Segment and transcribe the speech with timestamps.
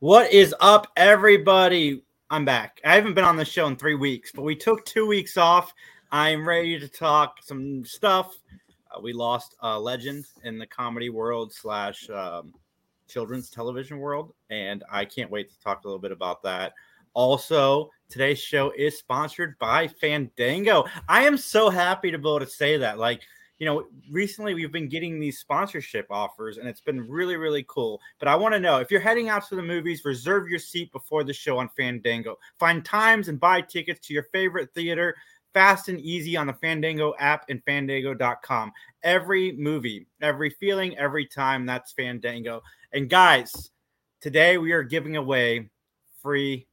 [0.00, 2.04] What is up, everybody?
[2.30, 2.80] I'm back.
[2.84, 5.74] I haven't been on the show in three weeks, but we took two weeks off.
[6.12, 8.38] I'm ready to talk some stuff.
[8.94, 12.54] Uh, we lost a legend in the comedy world slash um,
[13.08, 16.74] children's television world, and I can't wait to talk a little bit about that.
[17.14, 20.84] Also, today's show is sponsored by Fandango.
[21.08, 22.98] I am so happy to be able to say that.
[22.98, 23.22] Like,
[23.58, 28.00] you know, recently we've been getting these sponsorship offers and it's been really, really cool.
[28.18, 30.92] But I want to know if you're heading out to the movies, reserve your seat
[30.92, 32.38] before the show on Fandango.
[32.58, 35.16] Find times and buy tickets to your favorite theater
[35.54, 38.72] fast and easy on the Fandango app and fandango.com.
[39.02, 42.62] Every movie, every feeling, every time, that's Fandango.
[42.92, 43.70] And guys,
[44.20, 45.70] today we are giving away
[46.22, 46.68] free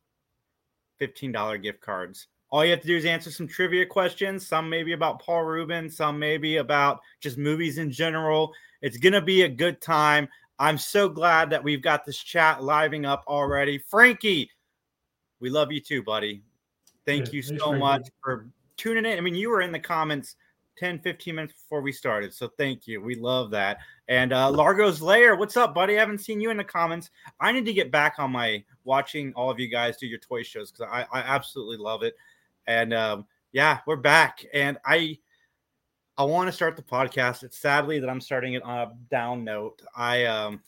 [1.02, 2.28] $15 gift cards.
[2.52, 5.98] All you have to do is answer some trivia questions, some maybe about Paul Reubens,
[5.98, 8.54] some maybe about just movies in general.
[8.82, 10.30] It's going to be a good time.
[10.60, 13.78] I'm so glad that we've got this chat living up already.
[13.78, 14.50] Frankie,
[15.40, 16.44] we love you too, buddy.
[17.06, 19.18] Thank yeah, you so much for tuning in.
[19.18, 20.36] I mean, you were in the comments
[20.78, 22.34] 10, 15 minutes before we started.
[22.34, 23.02] So thank you.
[23.02, 23.78] We love that.
[24.08, 25.98] And uh, Largo's Lair, what's up, buddy?
[25.98, 27.10] I haven't seen you in the comments.
[27.40, 30.44] I need to get back on my watching all of you guys do your toy
[30.44, 32.16] shows because I, I absolutely love it.
[32.68, 34.46] And um, yeah, we're back.
[34.54, 35.18] And I
[36.18, 37.44] I want to start the podcast.
[37.44, 39.82] It's sadly that I'm starting it on a down note.
[39.96, 40.62] I um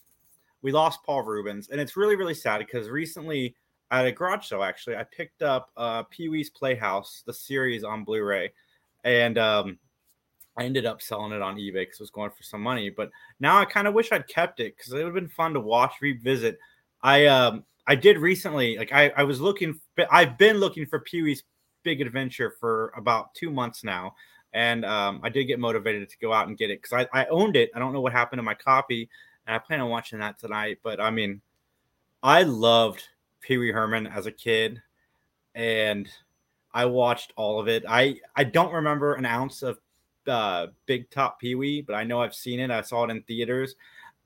[0.62, 3.56] we lost Paul Reubens, and it's really, really sad because recently
[3.90, 8.04] at a garage show, actually, I picked up uh Pee Wee's Playhouse, the series on
[8.04, 8.52] Blu-ray,
[9.04, 9.80] and um
[10.58, 12.90] I ended up selling it on eBay because it was going for some money.
[12.90, 15.54] But now I kind of wish I'd kept it because it would have been fun
[15.54, 16.60] to watch, revisit.
[17.02, 19.80] I um I did recently, like I, I was looking,
[20.12, 21.44] I've been looking for Pee Wee's
[21.84, 24.16] Big Adventure for about two months now.
[24.54, 27.26] And um, I did get motivated to go out and get it because I, I
[27.28, 27.70] owned it.
[27.76, 29.10] I don't know what happened to my copy.
[29.46, 30.80] And I plan on watching that tonight.
[30.84, 31.42] But I mean,
[32.24, 33.04] I loved
[33.42, 34.82] Pee Wee Herman as a kid.
[35.54, 36.10] And
[36.74, 37.84] I watched all of it.
[37.88, 39.80] I, I don't remember an ounce of
[40.28, 42.72] uh, Big Top Pee Wee, but I know I've seen it.
[42.72, 43.76] I saw it in theaters.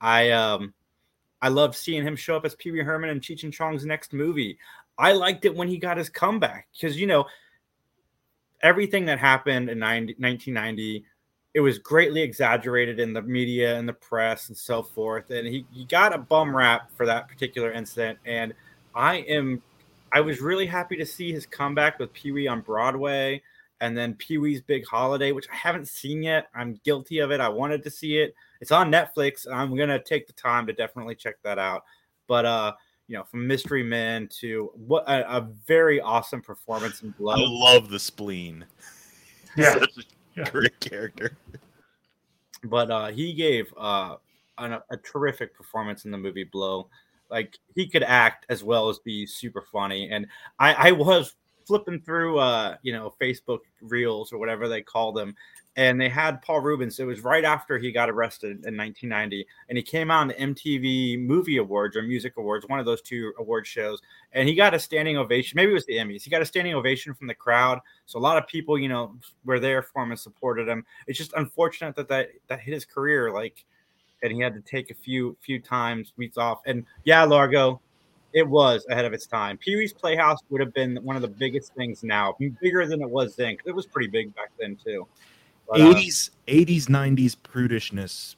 [0.02, 0.74] I um
[1.44, 4.14] I loved seeing him show up as Pee Wee Herman in Cheech and Chong's next
[4.14, 4.58] movie.
[4.98, 7.26] I liked it when he got his comeback because you know
[8.62, 11.06] everything that happened in 90, 1990
[11.54, 15.66] it was greatly exaggerated in the media and the press and so forth and he,
[15.72, 18.54] he got a bum rap for that particular incident and
[18.96, 19.62] i am
[20.14, 23.42] i was really happy to see his comeback with pee-wee on broadway
[23.82, 26.48] and then pee-wee's big holiday which i haven't seen yet.
[26.54, 27.42] I'm guilty of it.
[27.42, 28.34] I wanted to see it.
[28.62, 31.84] It's on netflix i'm gonna take the time to definitely check that out.
[32.28, 32.74] But uh
[33.12, 37.34] you know, from Mystery Men to what a, a very awesome performance in Blow.
[37.34, 38.64] I love the spleen.
[39.58, 39.84] Yeah,
[40.38, 40.50] yeah.
[40.50, 41.36] great character.
[42.64, 44.16] But uh, he gave uh,
[44.60, 46.88] an, a terrific performance in the movie Blow.
[47.30, 50.10] Like he could act as well as be super funny.
[50.10, 50.26] And
[50.58, 51.36] I, I was
[51.68, 55.36] flipping through, uh, you know, Facebook reels or whatever they call them,
[55.78, 57.00] and they had Paul Reubens.
[57.00, 61.26] It was right after he got arrested in 1990, and he came on the MTV
[61.26, 64.02] Movie Awards or Music Awards, one of those two award shows,
[64.34, 65.56] and he got a standing ovation.
[65.56, 66.24] Maybe it was the Emmys.
[66.24, 67.80] He got a standing ovation from the crowd.
[68.06, 69.16] So a lot of people, you know,
[69.46, 70.86] were there for him and supported him.
[71.08, 73.64] It's just unfortunate that that, that hit his career, like,
[74.24, 76.60] and he had to take a few few times weeks off.
[76.66, 77.80] And yeah, Largo,
[78.34, 79.58] it was ahead of its time.
[79.58, 83.10] Pee Wee's Playhouse would have been one of the biggest things now, bigger than it
[83.10, 83.58] was then.
[83.66, 85.08] It was pretty big back then too.
[85.72, 88.36] 80s, 80s, 90s prudishness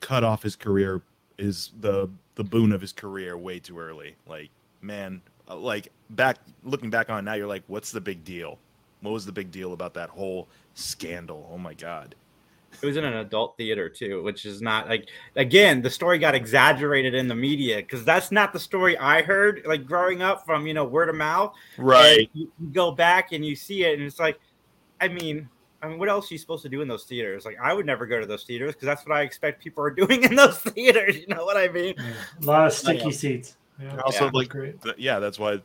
[0.00, 1.02] cut off his career
[1.38, 4.16] is the the boon of his career way too early.
[4.26, 4.50] Like,
[4.80, 8.58] man, uh, like back looking back on now, you're like, what's the big deal?
[9.02, 11.48] What was the big deal about that whole scandal?
[11.52, 12.14] Oh my god.
[12.82, 16.34] It was in an adult theater too, which is not like again the story got
[16.34, 20.66] exaggerated in the media because that's not the story I heard like growing up from
[20.66, 21.54] you know word of mouth.
[21.76, 22.30] Right.
[22.32, 24.38] You, you go back and you see it, and it's like,
[25.00, 25.48] I mean,
[25.82, 27.44] I mean, what else are you supposed to do in those theaters?
[27.44, 29.90] Like, I would never go to those theaters because that's what I expect people are
[29.90, 31.16] doing in those theaters.
[31.16, 31.94] You know what I mean?
[31.96, 32.12] Yeah.
[32.40, 33.56] A lot of sticky seats.
[33.80, 33.96] Yeah.
[34.00, 34.30] Also, yeah.
[34.34, 34.76] like, great.
[34.98, 35.60] yeah, that's why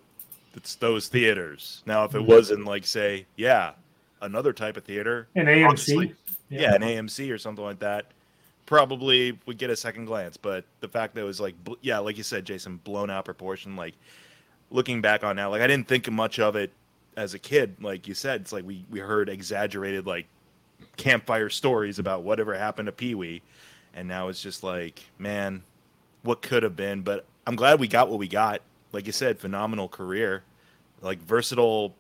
[0.56, 1.84] it's those theaters.
[1.86, 2.32] Now, if it mm-hmm.
[2.32, 3.74] was in, like, say, yeah,
[4.22, 6.14] another type of theater, an AMC,
[6.50, 6.62] yeah.
[6.62, 8.06] yeah, an AMC or something like that,
[8.66, 10.38] probably would get a second glance.
[10.38, 13.76] But the fact that it was like, yeah, like you said, Jason, blown out proportion.
[13.76, 13.96] Like,
[14.72, 16.72] looking back on now, like, I didn't think much of it
[17.18, 20.28] as a kid, like you said, it's like we we heard exaggerated like
[20.98, 23.42] campfire stories about whatever happened to Pee Wee,
[23.94, 25.64] and now it's just like, man,
[26.24, 27.02] what could have been.
[27.02, 28.62] But I'm glad we got what we got.
[28.92, 30.44] Like you said, phenomenal career,
[31.02, 31.96] like versatile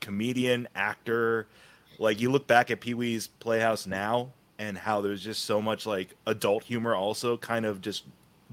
[0.00, 1.46] comedian, actor,
[1.98, 5.86] Like you look back at Pee Wee's Playhouse now, and how there's just so much
[5.86, 8.04] like adult humor, also kind of just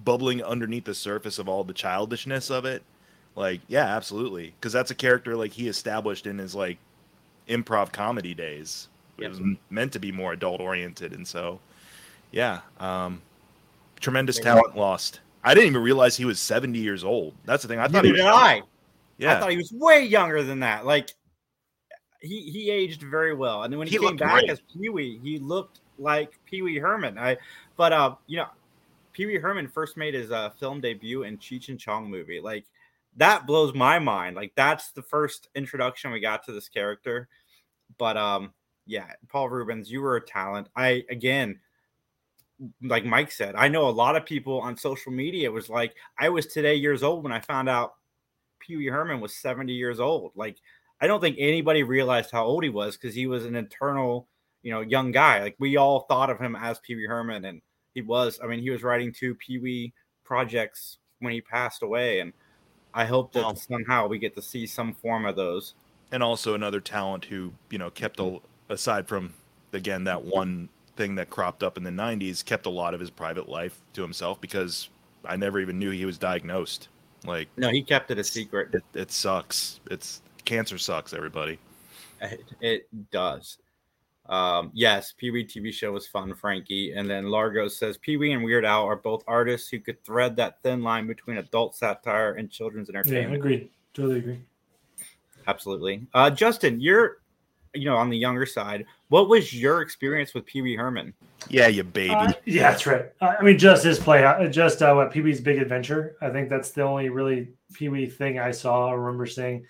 [0.04, 2.84] bubbling underneath the surface of all the childishness of it.
[3.36, 6.78] Like, yeah, absolutely, because that's a character like he established in his like
[7.48, 8.88] improv comedy days.
[9.18, 9.40] It was
[9.70, 11.60] meant to be more adult oriented, and so
[12.32, 13.22] yeah, um,
[14.00, 14.46] tremendous Maybe.
[14.46, 15.20] talent lost.
[15.44, 17.34] I didn't even realize he was 70 years old.
[17.46, 17.80] That's the thing.
[17.80, 18.28] I thought Neither he was did.
[18.28, 18.62] I.
[19.18, 20.86] Yeah, I thought he was way younger than that.
[20.86, 21.12] Like
[22.22, 24.50] he he aged very well, and then when he, He came back great.
[24.50, 27.18] as Pee Wee, he looked like Pee Wee Herman.
[27.18, 27.38] I
[27.78, 28.48] but uh you know
[29.14, 32.40] Pee Wee Herman first made his uh, film debut in Cheech and Chong movie.
[32.40, 32.66] Like
[33.18, 34.36] that blows my mind.
[34.36, 37.28] Like that's the first introduction we got to this character.
[37.98, 38.54] But um
[38.86, 40.70] yeah, Paul Reubens, you were a talent.
[40.76, 41.60] I again
[42.84, 46.30] like Mike said, I know a lot of people on social media was like, I
[46.30, 47.94] was today years old when I found out
[48.60, 50.32] Pee Wee Herman was 70 years old.
[50.36, 50.58] Like,
[51.00, 54.28] I don't think anybody realized how old he was because he was an internal,
[54.62, 55.42] you know, young guy.
[55.42, 57.62] Like, we all thought of him as Pee Wee Herman, and
[57.94, 58.40] he was.
[58.44, 59.94] I mean, he was writing two Pee Wee
[60.24, 62.32] projects when he passed away, and
[62.94, 63.54] I hope that Wow.
[63.54, 65.74] somehow we get to see some form of those.
[66.12, 68.40] and also another talent who you know kept a,
[68.70, 69.34] aside from
[69.74, 70.68] again that one
[70.98, 74.02] thing that cropped up in the 90s kept a lot of his private life to
[74.02, 74.90] himself because
[75.24, 76.90] i never even knew he was diagnosed
[77.26, 78.70] like No, he kept it a secret.
[78.74, 81.58] it, it sucks it's cancer sucks everybody
[82.22, 83.58] It, it does.
[84.32, 86.94] Um, yes, Pee Wee TV show was fun, Frankie.
[86.94, 90.38] And then Largo says Pee Wee and Weird Al are both artists who could thread
[90.38, 93.22] that thin line between adult satire and children's entertainment.
[93.22, 93.60] Yeah, entertainment.
[93.60, 93.70] agreed.
[93.94, 94.42] Totally agree.
[95.48, 96.08] Absolutely.
[96.14, 97.18] Uh, Justin, you're,
[97.74, 98.86] you know, on the younger side.
[99.10, 101.14] What was your experience with Pee Wee Herman?
[101.50, 103.06] yeah you baby Uh, yeah, that's right.
[103.20, 106.16] Uh, I mean, just his play, uh, just uh, what Pee Wee's Big Adventure.
[106.22, 108.90] I think that's the only really Pee Wee thing I saw.
[108.90, 109.66] I remember seeing,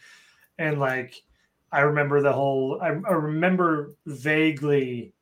[0.59, 1.23] and like,
[1.71, 2.79] I remember the whole.
[2.81, 5.13] I, I remember vaguely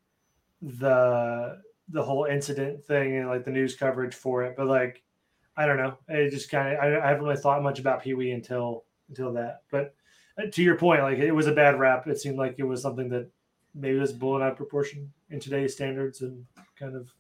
[0.62, 5.04] the the whole incident thing and like the news coverage for it, but like,
[5.58, 5.98] I don't know.
[6.08, 6.80] It just kind of.
[6.84, 9.62] I, I haven't really thought much about Pee Wee until until that.
[9.72, 9.96] But
[10.38, 12.08] uh, to your point, like it was a bad rap.
[12.08, 13.30] It seemed like it was something that
[13.76, 16.46] maybe was blown out of proportion in today's standards and
[16.78, 17.12] kind of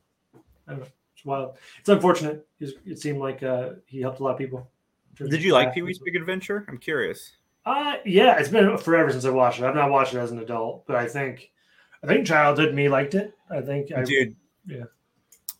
[0.67, 0.87] I don't know.
[1.13, 1.57] It's wild.
[1.79, 2.47] It's unfortunate.
[2.59, 4.69] It seemed like uh, he helped a lot of people.
[5.15, 5.99] Did you like Pee Wee's.
[5.99, 6.65] Big Adventure?
[6.69, 7.33] I'm curious.
[7.69, 9.65] Uh, yeah, it's been forever since I watched it.
[9.65, 11.51] I've not watched it as an adult, but I think,
[12.03, 13.33] I think childhood me liked it.
[13.51, 14.35] I think I, Dude,
[14.65, 14.85] yeah.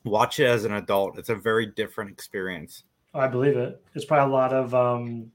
[0.06, 1.18] watch it as an adult.
[1.20, 2.84] It's a very different experience.
[3.14, 3.82] I believe it.
[3.94, 5.32] It's probably a lot of um,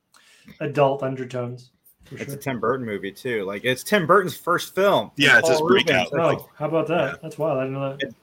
[0.60, 1.70] adult undertones.
[2.06, 2.34] For It's sure.
[2.34, 3.44] a Tim Burton movie too.
[3.44, 5.10] Like it's Tim Burton's first film.
[5.16, 6.12] Yeah, it's his Paul breakout.
[6.12, 7.22] Reubens, like, Oh, how about that?
[7.22, 7.58] That's wild.
[7.58, 8.14] I didn't know that.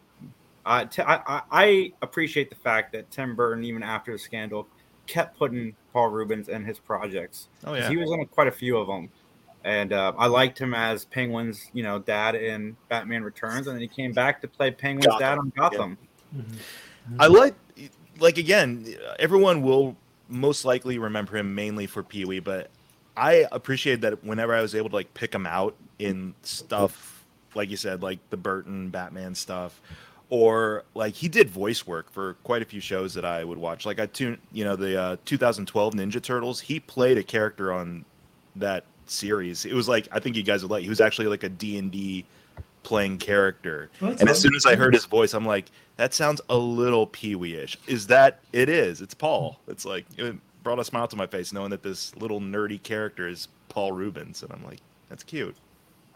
[0.64, 4.68] Uh, t- I, I, I appreciate the fact that Tim Burton, even after the scandal,
[5.08, 7.48] kept putting Paul Reubens in his projects.
[7.64, 9.10] oh 'Cause yeah He was on quite a few of them.
[9.64, 13.82] And uh, I liked him as Penguin's, you know, dad in Batman Returns, and then
[13.82, 15.98] he came back to play Penguin's Gotham, dad on Gotham.
[16.36, 16.56] Mhm.
[17.20, 17.54] I like,
[18.20, 19.96] like again, everyone will
[20.30, 22.70] most likely remember him mainly for Pee Wee, but
[23.18, 27.70] I appreciate that whenever I was able to like pick him out in stuff, like
[27.70, 29.80] you said, like the Burton Batman stuff,
[30.32, 33.86] or like he did voice work for quite a few shows that I would watch.
[33.86, 36.62] Like I tune, you know, the uh, 2012 Ninja Turtles.
[36.62, 38.06] He played a character on
[38.56, 39.66] that series.
[39.66, 40.84] It was like I think you guys would like.
[40.84, 42.26] He was actually like a D and D
[42.84, 43.92] playing character.
[44.00, 45.66] Well, And as soon as I heard his voice, I'm like,
[45.98, 47.78] that sounds a little Pee Wee ish.
[47.86, 49.02] Is that it is?
[49.02, 49.60] It's Paul.
[49.68, 53.28] It's like it brought a smile to my face knowing that this little nerdy character
[53.28, 55.58] is Paul Reubens, and I'm like, that's cute.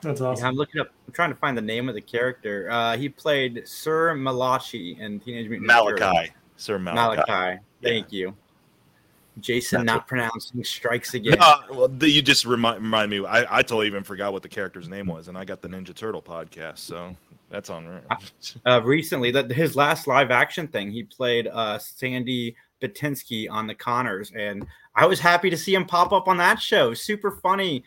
[0.02, 0.46] That's Yeah, awesome.
[0.48, 0.90] I'm looking up.
[1.08, 2.70] I'm trying to find the name of the character.
[2.70, 6.00] Uh, he played Sir Malachi in Teenage Mutant Ninja Turtles.
[6.00, 7.24] Malachi, Sir Malachi.
[7.28, 7.60] Malachi.
[7.84, 8.36] Thank you.
[9.40, 11.38] Jason That's not what- pronouncing strikes again.
[11.40, 13.26] Uh, well, the, you just remind, remind me.
[13.26, 15.94] I, I totally even forgot what the character's name was, and I got the Ninja
[15.94, 17.16] Turtle podcast, so
[17.50, 18.02] that's on.
[18.66, 23.76] uh, recently that his last live action thing he played uh sandy batinsky on the
[23.76, 27.84] conners and i was happy to see him pop up on that show super funny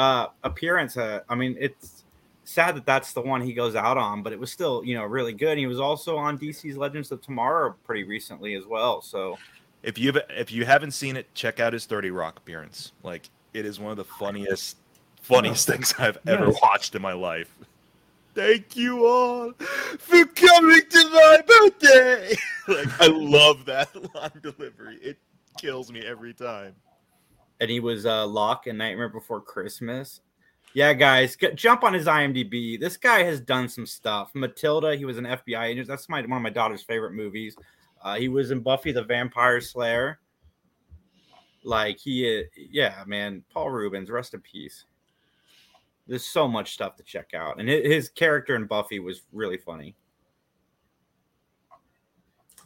[0.00, 2.04] uh appearance uh, i mean it's
[2.44, 5.04] sad that that's the one he goes out on but it was still you know
[5.04, 9.36] really good he was also on dc's legends of tomorrow pretty recently as well so
[9.82, 12.92] if you if you haven't seen it, check out his Thirty Rock appearance.
[13.02, 14.76] Like it is one of the funniest,
[15.22, 16.58] funniest things I've ever Nice.
[16.62, 17.54] watched in my life.
[18.34, 19.52] Thank you all
[19.98, 22.36] for coming to my birthday.
[22.68, 24.98] like I love that line delivery.
[25.02, 25.18] It
[25.58, 26.74] kills me every time.
[27.60, 30.20] And he was uh Lock in Nightmare Before Christmas.
[30.72, 32.78] Yeah, guys, jump on his IMDb.
[32.78, 34.30] This guy has done some stuff.
[34.34, 35.88] Matilda, he was an FBI agent.
[35.88, 37.56] That's my one of my daughter's favorite movies.
[38.02, 40.20] Uh, he was in Buffy the Vampire Slayer.
[41.64, 44.86] Like he, uh, yeah, man, Paul Reubens, rest in peace.
[46.06, 49.94] there's so much stuff to check out, and his character in Buffy was really funny.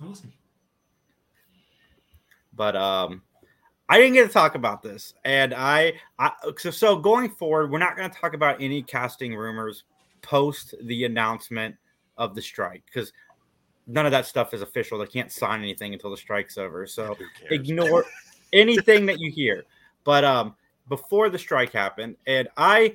[0.02, 0.32] Awesome.
[2.52, 3.22] but um
[3.88, 7.78] i didn't get to talk about this and i, I so, so going forward we're
[7.78, 9.84] not going to talk about any casting rumors
[10.22, 11.76] post the announcement
[12.16, 13.12] of the strike because
[13.86, 14.98] none of that stuff is official.
[14.98, 16.86] They can't sign anything until the strike's over.
[16.86, 17.18] So
[17.50, 18.06] ignore
[18.54, 19.64] anything that you hear.
[20.04, 20.54] But um
[20.88, 22.94] before the strike happened and i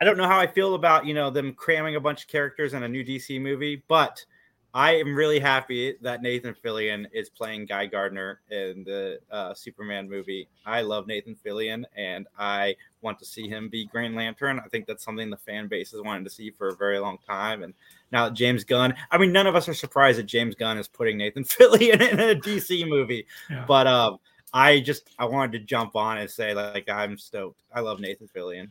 [0.00, 2.74] i don't know how i feel about you know them cramming a bunch of characters
[2.74, 4.24] in a new dc movie but
[4.72, 10.08] I am really happy that Nathan Fillion is playing Guy Gardner in the uh, Superman
[10.08, 10.48] movie.
[10.64, 14.60] I love Nathan Fillion, and I want to see him be Green Lantern.
[14.60, 17.18] I think that's something the fan base has wanted to see for a very long
[17.26, 17.64] time.
[17.64, 17.74] And
[18.12, 20.86] now that James Gunn, I mean, none of us are surprised that James Gunn is
[20.86, 23.26] putting Nathan Fillion in a DC movie.
[23.50, 23.64] Yeah.
[23.66, 24.18] But um,
[24.52, 27.62] I just I wanted to jump on and say like I'm stoked.
[27.74, 28.68] I love Nathan Fillion.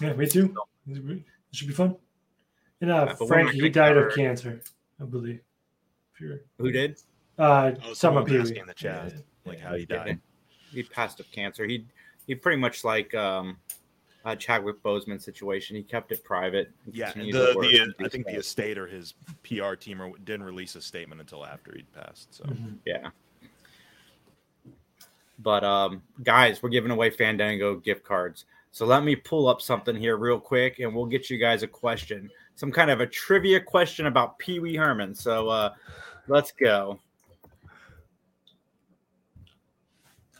[0.00, 0.52] Yeah, me too.
[0.88, 1.96] It should be fun.
[2.82, 4.60] And uh, but we're Frankie, he died cover- of cancer,
[5.00, 5.40] I believe.
[6.14, 6.98] If you're, Who did?
[7.38, 9.14] uh, Oh, Summer someone was asking in the chat,
[9.46, 10.18] like how he died.
[10.72, 11.64] he passed of cancer.
[11.64, 11.86] He
[12.26, 13.56] he pretty much like um
[14.24, 15.76] uh, Chadwick Boseman situation.
[15.76, 16.70] He kept it private.
[16.90, 20.74] Yeah, continued the, the I think the estate or his PR team or didn't release
[20.74, 22.34] a statement until after he'd passed.
[22.34, 22.78] So Mhm.
[22.84, 23.10] yeah.
[25.38, 28.44] But um, guys, we're giving away Fandango gift cards.
[28.72, 31.68] So let me pull up something here real quick, and we'll get you guys a
[31.68, 35.14] question, some kind of a trivia question about Pee Wee Herman.
[35.14, 35.74] So uh,
[36.28, 36.98] let's go.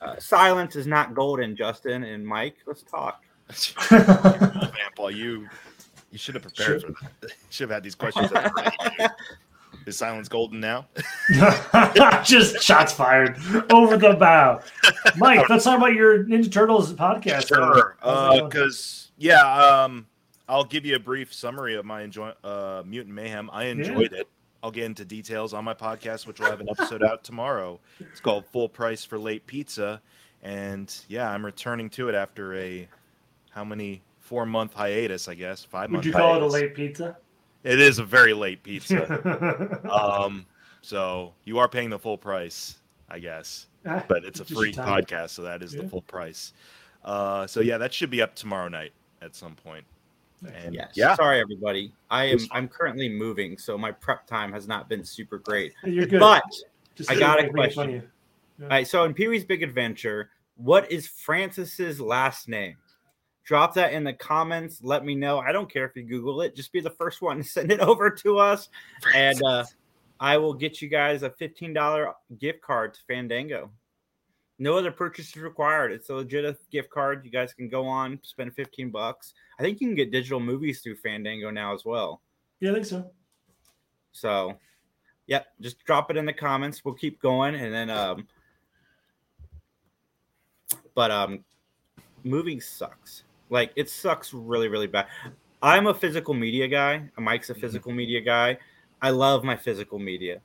[0.01, 2.57] Uh, silence is not golden, Justin and Mike.
[2.67, 3.23] Let's talk.
[3.91, 5.49] Man, Paul, you
[6.11, 7.33] you should have prepared for that.
[7.51, 8.31] Should have had these questions.
[9.87, 10.87] Is silence golden now?
[12.25, 13.37] Just shots fired
[13.73, 14.61] over the bow.
[15.17, 17.49] Mike, let's talk about your Ninja Turtles podcast.
[17.49, 17.97] Sure.
[18.01, 18.49] How's that going?
[18.49, 20.07] Because yeah, um,
[20.49, 23.49] I'll give you a brief summary of my enjoy uh, Mutant Mayhem.
[23.53, 24.29] I enjoyed it.
[24.63, 27.81] I'll get into details on my podcast, which will have an episode out tomorrow.
[27.99, 30.01] It's called Full Price for Late Pizza,
[30.43, 32.87] and yeah, I'm returning to it after a
[33.51, 37.17] how many four month hiatus, I guess five Would you call it a late pizza?
[37.65, 39.81] It is a very late pizza.
[39.91, 40.47] um,
[40.81, 42.77] so you are paying the full price,
[43.11, 45.83] I guess Ah, but it's a free podcast, so that is Yeah.
[45.83, 46.53] the full price.
[47.05, 49.85] Uh, so yeah, that should be up tomorrow night at some point.
[50.55, 50.93] And Yes.
[50.95, 51.93] yeah, Sorry, everybody.
[52.11, 55.73] I am I'm currently moving, so my prep time has not been super great.
[55.85, 56.21] You're good.
[56.21, 56.45] But
[56.95, 57.93] Just I got a make me fun of question.
[57.93, 58.65] you.
[58.65, 62.77] All right, so in Pee Wee's Big Adventure, what is Francis's last name?
[63.45, 64.81] Drop that in the comments.
[64.83, 65.39] Let me know.
[65.39, 66.55] I don't care if you Google it.
[66.55, 68.69] Just be the first one to send it over to us,
[69.15, 69.65] and uh,
[70.21, 73.71] I will get you guys a fifteen dollar gift card to Fandango.
[74.59, 75.93] No other purchases required.
[75.93, 77.25] It's a legit gift card.
[77.25, 79.35] You guys can go on spend fifteen bucks.
[79.59, 82.21] I think you can get digital movies through Fandango now as well.
[82.61, 83.11] Yeah, I think so.
[84.13, 84.59] So,
[85.27, 86.85] yep, just drop it in the comments.
[86.85, 88.29] We'll keep going, and then um,
[90.95, 91.45] but um,
[92.23, 93.25] moving sucks.
[93.51, 95.07] Like it sucks really, really bad.
[95.63, 97.09] I'm a physical media guy.
[97.19, 98.59] Mike's a physical media guy.
[99.01, 100.41] I love my physical media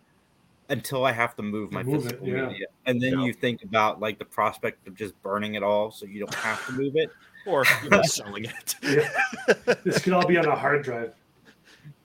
[0.69, 2.47] until I have to move my Move it, physical yeah.
[2.47, 3.25] media, and then Yeah.
[3.25, 6.65] you think about like the prospect of just burning it all, so you don't have
[6.67, 7.09] to move it.
[7.45, 8.75] or you know, selling it.
[8.83, 9.75] Yeah.
[9.85, 11.13] This could all be on a hard drive.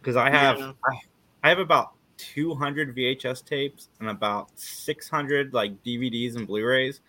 [0.00, 0.72] because I have Yeah.
[0.84, 0.96] I,
[1.42, 7.00] I have about 200 VHS tapes and about 600 like DVDs and Blu-rays,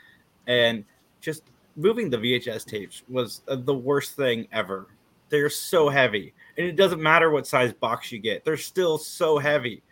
[0.48, 0.84] and
[1.22, 1.44] just
[1.76, 4.88] moving the VHS tapes was uh, the worst thing ever.
[5.30, 9.38] They're so heavy, and it doesn't matter what size box you get; they're still so
[9.38, 9.84] heavy.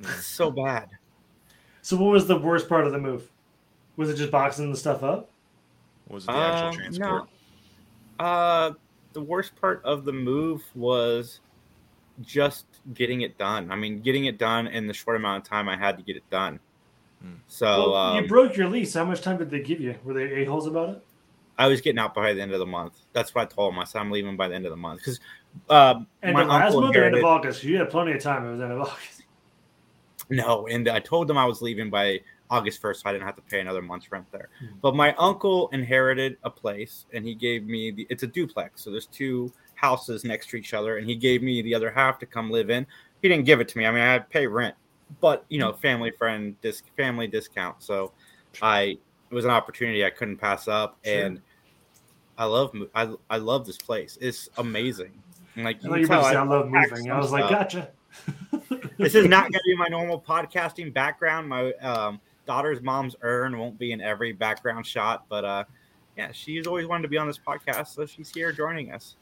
[0.00, 0.88] It's so bad.
[1.82, 3.30] So, what was the worst part of the move?
[3.96, 5.30] Was it just boxing the stuff up?
[6.08, 7.28] Was it the actual Um, transport?
[8.18, 8.24] no.
[8.24, 8.72] Uh,
[9.12, 11.40] the worst part of the move was
[12.22, 13.70] just getting it done.
[13.70, 16.16] I mean, getting it done in the short amount of time I had to get
[16.16, 16.60] it done.
[17.22, 17.34] Hmm.
[17.48, 18.94] So well, um, you broke your lease.
[18.94, 19.94] How much time did they give you?
[20.04, 21.04] Were they a holes about it?
[21.58, 22.98] I was getting out by the end of the month.
[23.14, 23.78] That's what I told him.
[23.78, 25.20] I said I'm leaving by the end of the month because
[25.70, 27.64] uh, End my of last month or end of August?
[27.64, 28.46] You had plenty of time.
[28.46, 29.15] It was end of August.
[30.28, 33.36] No, and I told them I was leaving by August 1st, so I didn't have
[33.36, 34.48] to pay another month's rent there.
[34.58, 34.66] Hmm.
[34.82, 38.06] But my uncle inherited a place, and he gave me the.
[38.10, 41.62] It's a duplex, so there's two houses next to each other, and he gave me
[41.62, 42.86] the other half to come live in.
[43.22, 43.86] He didn't give it to me.
[43.86, 44.74] I mean, I had to pay rent,
[45.20, 47.82] but you know, family friend disc, family discount.
[47.82, 48.12] So
[48.62, 48.98] I
[49.30, 51.24] it was an opportunity I couldn't pass up, Sure.
[51.26, 51.40] and
[52.38, 54.18] I love I I love this place.
[54.20, 55.12] It's amazing.
[55.56, 57.10] And like I you thought you tell, I I- love moving.
[57.10, 57.90] I was like, gotcha.
[58.98, 61.48] This is not going to be my normal podcasting background.
[61.48, 65.64] My um, daughter's mom's urn won't be in every background shot, but uh,
[66.16, 69.16] yeah, she's always wanted to be on this podcast, so she's here joining us.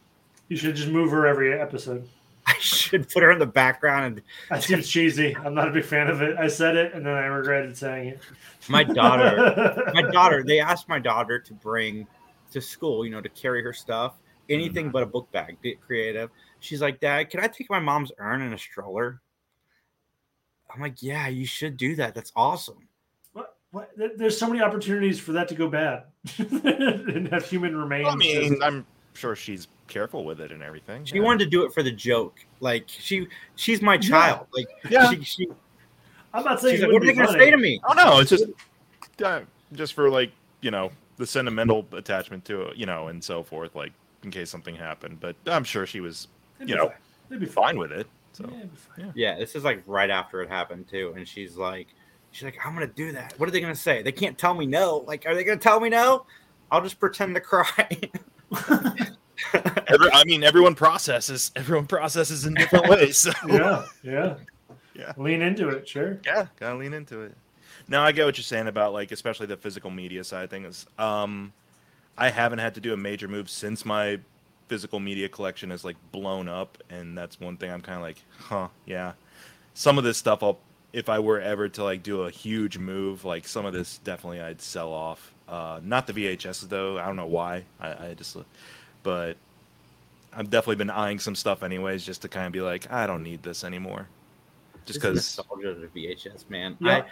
[0.49, 2.09] You should just move her every episode.
[2.47, 5.35] I should put her in the background and I seems cheesy.
[5.35, 6.37] I'm not a big fan of it.
[6.37, 8.21] I said it and then I regretted saying it.
[8.69, 12.07] my daughter my daughter they asked my daughter to bring
[12.51, 14.17] to school you know to carry her stuff
[14.49, 18.13] anything but a book bag get creative she's like dad can i take my mom's
[18.19, 19.21] urn in a stroller
[20.75, 22.89] i'm like yeah you should do that that's awesome
[23.33, 26.05] What, what, there's so many opportunities for that to go bad
[26.39, 28.09] and have human remains.
[28.09, 31.05] I mean, I'm sure she's careful with it and everything.
[31.05, 35.11] she wanted to do it for the joke like she she's my child like Yeah.
[35.11, 35.49] she, she,
[36.33, 38.21] I'm not saying she's like what are they gonna say to me Oh don't.
[38.23, 38.45] It's just
[39.23, 39.43] uh,
[39.75, 40.33] just for like
[40.63, 43.75] you know the sentimental attachment to it, you know, and so forth.
[43.75, 43.93] Like
[44.25, 46.29] in case something happened, but I'm sure she was
[46.59, 46.97] They'd you know, fine.
[47.29, 48.07] They'd be fine with it.
[48.33, 49.13] So Yeah, it'd be fine.
[49.15, 51.87] yeah this is like right after it happened too and she's like
[52.33, 54.67] she's like i'm gonna do that what are they gonna say they can't tell me
[54.67, 56.27] no like are they gonna tell me no
[56.73, 57.89] i'll just pretend to cry
[59.89, 61.53] Every, I mean, everyone processes.
[61.57, 63.19] Everyone processes in different ways.
[63.19, 64.35] So yeah, yeah,
[64.95, 65.13] Yeah.
[65.17, 66.19] Lean into it, sure.
[66.25, 67.35] yeah, gotta lean into it.
[67.89, 70.87] Now I get what you're saying about like, especially the physical media side of things.
[70.99, 71.53] Um,
[72.17, 74.21] I haven't had to do a major move since my
[74.69, 78.23] physical media collection is like blown up, and that's one thing I'm kind of like,
[78.39, 79.13] huh, yeah.
[79.75, 80.59] Some of this stuff, I'll
[80.93, 84.41] if I were ever to like do a huge move, like some of this definitely
[84.41, 85.35] I'd sell off.
[85.49, 86.99] Uh, not the VHS though.
[86.99, 87.65] I don't know why.
[87.81, 88.37] I, I just,
[89.03, 89.37] but
[90.33, 93.25] I've definitely been eyeing some stuff anyways, just to kind of be like, I don't
[93.25, 94.09] need this anymore.
[94.87, 96.77] Just This is because nostalgia to VHS, man.
[96.81, 96.99] Yeah.
[96.99, 97.05] I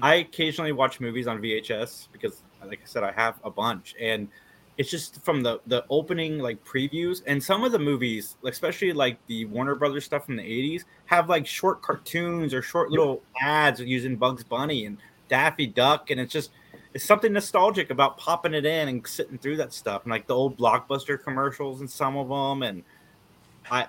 [0.00, 4.28] I occasionally watch movies on VHS because, like I said, I have a bunch, and
[4.76, 7.22] it's just from the the opening like previews.
[7.26, 11.28] And some of the movies, especially like the Warner Brothers stuff from the '80s, have
[11.28, 14.98] like short cartoons or short little ads using Bugs Bunny and
[15.28, 16.50] Daffy Duck, and it's just
[16.94, 20.34] it's something nostalgic about popping it in and sitting through that stuff, and like the
[20.34, 22.82] old blockbuster commercials and some of them, and
[23.70, 23.82] I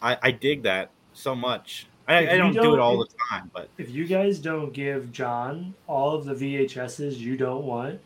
[0.00, 1.86] I I, I dig that so much.
[2.08, 5.10] I, I don't, do don't- it all the time, but If you guys don't give
[5.10, 8.00] John all of the VHSs you don't want,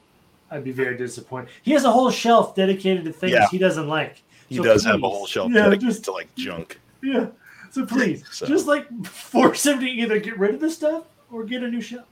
[0.50, 1.50] I'd be very disappointed.
[1.62, 3.48] He has a whole shelf dedicated to things Yeah.
[3.48, 4.22] he doesn't like.
[4.48, 6.80] he So does have a whole shelf yeah, dedicated just- to like junk.
[7.02, 7.28] Yeah.
[7.70, 11.44] So please, So- just like force him to either get rid of the stuff or
[11.44, 12.06] get a new shelf.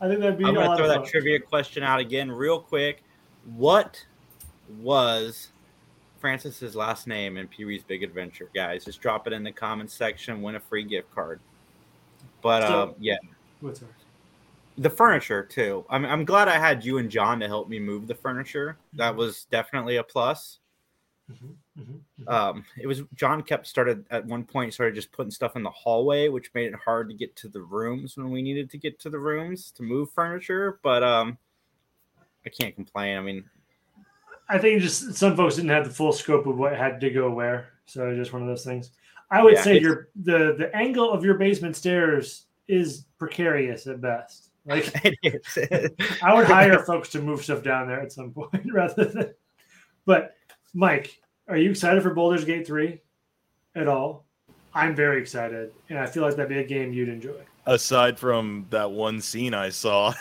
[0.00, 1.06] I think that'd be I'm gonna throw that fun.
[1.06, 3.02] trivia question out again, real quick.
[3.56, 4.04] What
[4.80, 5.48] was
[6.20, 8.84] Francis's last name in Pee Wee's Big Adventure, guys?
[8.84, 10.42] Just drop it in the comments section.
[10.42, 11.40] Win a free gift card.
[12.42, 13.16] But uh, So- yeah,
[13.60, 13.90] What's ours?
[14.78, 15.84] The furniture too.
[15.88, 18.76] I'm I'm glad I had you and John to help me move the furniture.
[18.94, 20.58] That was definitely a plus.
[21.30, 22.30] Mhm, mhm, mhm.
[22.30, 25.70] um it was john kept started at one point started just putting stuff in the
[25.70, 29.00] hallway which made it hard to get to the rooms when we needed to get
[29.00, 31.38] to the rooms to move furniture but um
[32.44, 33.42] i can't complain i mean
[34.48, 37.30] I think just some folks didn't have the full scope of what had to go
[37.30, 38.90] where, so just one of those things.
[39.30, 44.00] I would Yeah, say your the the angle of your basement stairs is precarious at
[44.00, 44.50] best.
[44.66, 45.58] Like it is.
[46.22, 49.34] I would hire folks to move stuff down there at some point rather than.
[50.06, 50.34] But
[50.74, 53.00] Mike, are you excited for Baldur's Gate three
[53.74, 54.24] at all?
[54.74, 57.36] I'm very excited, and I feel like that'd be a game you'd enjoy.
[57.66, 60.12] Aside from that one scene I saw,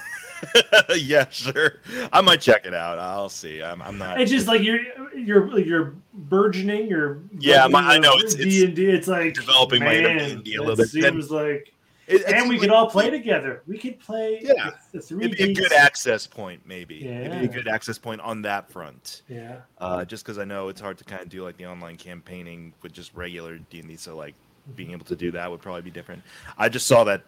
[0.95, 1.79] yeah, sure,
[2.12, 2.99] I might check it out.
[2.99, 3.63] I'll see.
[3.63, 4.21] I'm, I'm not.
[4.21, 4.79] It's just like you're
[5.17, 6.88] you're you're burgeoning.
[6.88, 8.86] You're Yeah, my- I know, it's- it's D and D.
[8.89, 10.89] It's like developing my inner man, D&D little bit.
[10.89, 11.72] Seems like,
[12.07, 13.61] it- and we could all play together.
[13.67, 14.39] We could play.
[14.41, 14.71] Yeah.
[14.91, 15.25] the three.
[15.25, 16.95] It'd be a good access point, maybe.
[16.95, 17.19] Yeah.
[17.21, 19.21] It'd be a good access point on that front.
[19.29, 21.95] Yeah, Uh, just because I know it's hard to kind of do like the online
[21.97, 24.35] campaigning with just regular D and D, so like
[24.75, 26.21] being able to do that would probably be different.
[26.57, 27.21] I just saw that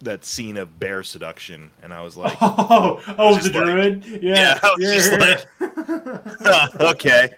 [0.00, 4.04] that scene of bear seduction, and I was like, oh, oh, the like- druid.
[4.22, 7.30] Yeah, Yeah, I was just okay,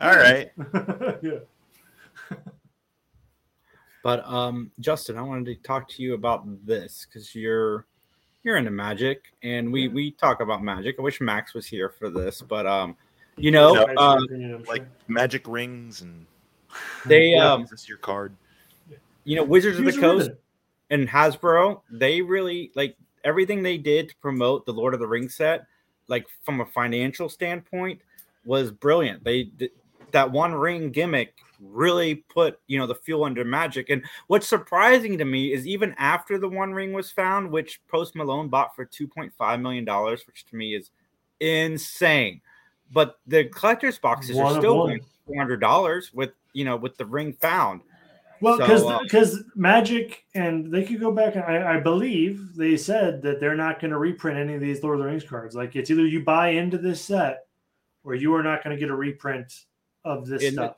[0.00, 0.52] all right.
[1.22, 1.38] yeah.
[4.02, 7.86] But um justin i wanted to talk to you about this because you're
[8.42, 12.10] you're into magic and we we talk about magic i wish max was here for
[12.10, 12.96] this but um
[13.36, 14.20] you know No, uh,
[14.68, 16.26] Like magic rings and
[17.06, 18.34] they yeah, um is this your card?
[19.24, 20.38] you know wizards of the coast ribbon.
[20.90, 25.36] and Hasbro, they really like everything they did to promote the Lord of the Rings
[25.36, 25.64] set,
[26.08, 28.00] like from a financial standpoint,
[28.44, 29.22] was brilliant.
[29.22, 29.72] They th-
[30.10, 33.90] that one ring gimmick really put you know the fuel under magic.
[33.90, 38.14] And what's surprising to me is even after the one ring was found, which Post
[38.16, 40.90] Malone bought for two point five million dollars, which to me is
[41.40, 42.40] insane.
[42.92, 44.88] But the collector's boxes One are still one.
[44.88, 47.82] going four hundred dollars with you know with the ring found.
[48.40, 51.36] Well, So, because uh, because Magic and they could go back.
[51.36, 54.82] and I, I believe they said that they're not going to reprint any of these
[54.82, 55.54] Lord of the Rings cards.
[55.54, 57.46] Like it's either you buy into this set
[58.02, 59.52] or you are not going to get a reprint
[60.04, 60.76] of this stuff.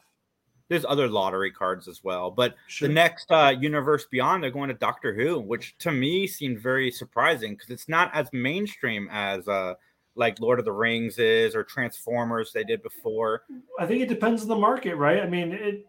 [0.68, 2.88] There's other lottery cards as well, but Sure.
[2.88, 6.90] the next uh, universe beyond, they're going to Doctor Who, which to me seemed very
[6.90, 9.74] surprising because it's not as mainstream as uh,
[10.16, 13.42] like Lord of the Rings is or Transformers they did before.
[13.78, 15.20] I think it depends on the market, right?
[15.22, 15.84] I mean, it.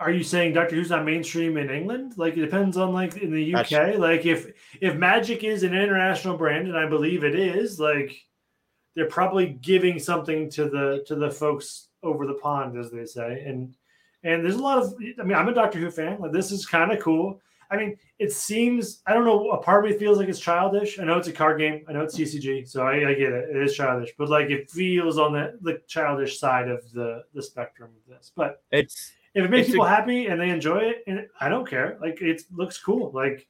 [0.00, 2.12] Are you saying Doctor Who's not mainstream in England?
[2.16, 3.68] Like it depends on like in the UK.
[3.68, 8.14] That's- Like if if Magic is an international brand, and I believe it is, like
[8.94, 13.42] they're probably giving something to the to the folks over the pond, as they say.
[13.44, 13.74] And
[14.24, 14.94] and there's a lot of.
[15.20, 16.20] I mean, I'm a Doctor Who fan.
[16.20, 17.40] Like this is kind of cool.
[17.70, 19.50] I mean, it seems I don't know.
[19.50, 20.98] A part of me feels like it's childish.
[20.98, 21.84] I know it's a card game.
[21.88, 23.50] I know it's CCG, so I, I get it.
[23.54, 27.42] It is childish, but like it feels on the the childish side of the the
[27.42, 28.32] spectrum of this.
[28.34, 31.48] But It's if it makes It's a- people happy and they enjoy it, and I
[31.50, 31.98] don't care.
[32.00, 33.10] Like it looks cool.
[33.12, 33.46] Like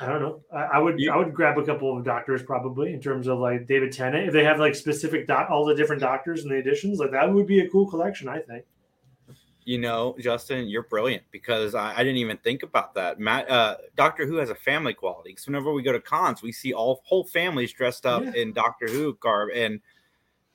[0.00, 0.40] I don't know.
[0.52, 3.38] I, I would You- I would grab a couple of doctors probably in terms of
[3.38, 6.56] like David Tennant if they have like specific doc all the different doctors and the
[6.56, 6.98] editions.
[6.98, 8.26] Like that would be a cool collection.
[8.28, 8.64] I think.
[9.66, 13.18] You know, Justin, you're brilliant because I, I didn't even think about that.
[13.18, 15.30] Matt, uh, Doctor Who has a family quality.
[15.30, 18.32] Because whenever we go to cons, we see all whole families dressed up Yeah.
[18.34, 19.80] in Doctor Who garb, and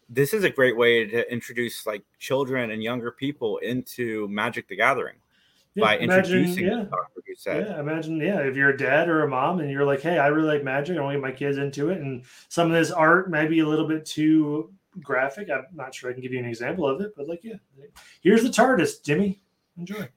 [0.09, 4.77] this is a great way to introduce like children and younger people into Magic the
[4.77, 5.15] Gathering
[5.75, 6.83] Yeah, by imagine, introducing yeah.
[6.89, 7.67] Doctor Who set.
[7.67, 10.27] Yeah, imagine, yeah, if you're a dad or a mom and you're like, hey, I
[10.27, 11.99] really like magic, I want to get my kids into it.
[11.99, 15.49] And some of this art might be a little bit too graphic.
[15.49, 17.55] I'm not sure I can give you an example of it, but like, yeah,
[18.21, 19.41] here's the TARDIS, Jimmy.
[19.77, 20.07] Enjoy.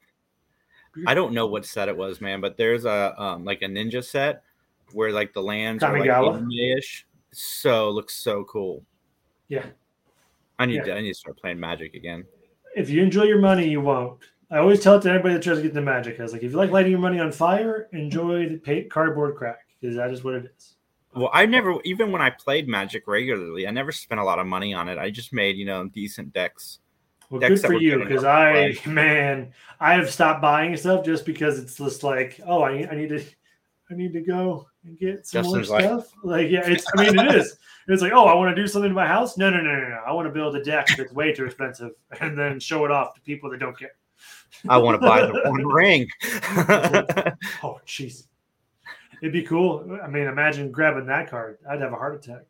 [1.07, 4.05] I don't know what set it was, man, but there's a um, like a ninja
[4.05, 4.43] set
[4.93, 7.07] where like the lands are like anime-ish.
[7.33, 8.85] So looks so cool.
[9.49, 9.67] Yeah.
[10.59, 10.85] I need Yeah.
[10.85, 12.25] to I need to start playing Magic again.
[12.77, 14.21] If you enjoy your money, you won't.
[14.51, 16.21] I always tell it to everybody that tries to get into magic.
[16.21, 19.67] I was like, if you like lighting your money on fire, enjoy the cardboard crack
[19.81, 20.74] because that is what it is.
[21.15, 24.47] Well, I never even when I played Magic regularly, I never spent a lot of
[24.47, 24.99] money on it.
[24.99, 26.81] I just made you know decent decks.
[27.31, 31.59] Well, Decks good for you because I, man, I have stopped buying stuff just because
[31.59, 33.25] it's just like, oh, I need, I need to,
[33.91, 36.13] I need to go and get some Justin's more like- stuff.
[36.23, 37.57] Like, yeah, it's, I mean, it is.
[37.89, 39.37] It's like, oh, I want to do something to my house.
[39.37, 40.01] No, no, no, no, no.
[40.07, 43.15] I want to build a deck that's way too expensive and then show it off
[43.15, 43.93] to people that don't care.
[44.69, 46.07] I want to buy the one ring.
[47.63, 48.27] Oh, jeez.
[49.25, 49.99] It'd be cool.
[50.03, 51.57] I mean, imagine grabbing that card.
[51.67, 52.43] I'd have a heart attack.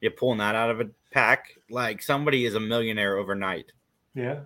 [0.00, 3.72] You're pulling that out of a pack like somebody is a millionaire overnight
[4.14, 4.40] Yeah.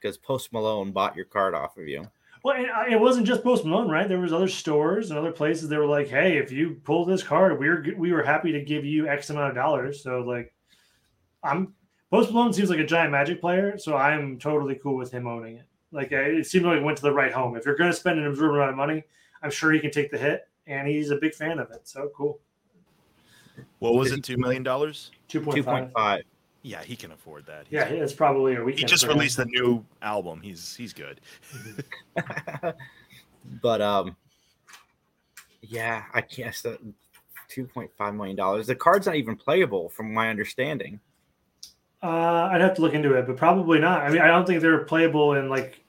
[0.00, 2.08] because Post Malone bought your card off of you.
[2.44, 4.06] Well, and I- it wasn't just Post Malone, right?
[4.08, 7.24] There was other stores and other places that were like, "Hey, if you pull this
[7.24, 10.54] card, we're we were happy to give you X amount of dollars." So, like,
[11.42, 11.74] I'm
[12.12, 15.56] Post Malone seems like a giant Magic player, so I'm totally cool with him owning
[15.56, 15.64] it.
[15.90, 17.56] Like, it seemed like it went to the right home.
[17.56, 19.02] If you're going to spend an absurd amount of money,
[19.42, 21.86] I'm sure he can take the hit, and he's a big fan of it.
[21.88, 22.38] So cool.
[23.78, 24.22] What was it?
[24.22, 25.10] Two million dollars?
[25.28, 26.18] Two Two point point five.
[26.18, 26.22] five.
[26.62, 27.66] Yeah, he can afford that.
[27.68, 28.02] He's Yeah, good.
[28.02, 28.78] it's probably a week.
[28.78, 29.18] he just for him.
[29.18, 30.40] released a new album.
[30.42, 31.20] He's he's good.
[33.62, 34.16] but um,
[35.62, 36.54] yeah, I can't.
[36.54, 36.76] So
[37.48, 38.66] Two point five million dollars.
[38.66, 40.98] The card's not even playable, from my understanding.
[42.02, 44.02] Uh, I'd have to look into it, but probably not.
[44.02, 45.80] I mean, I don't think they're playable in like,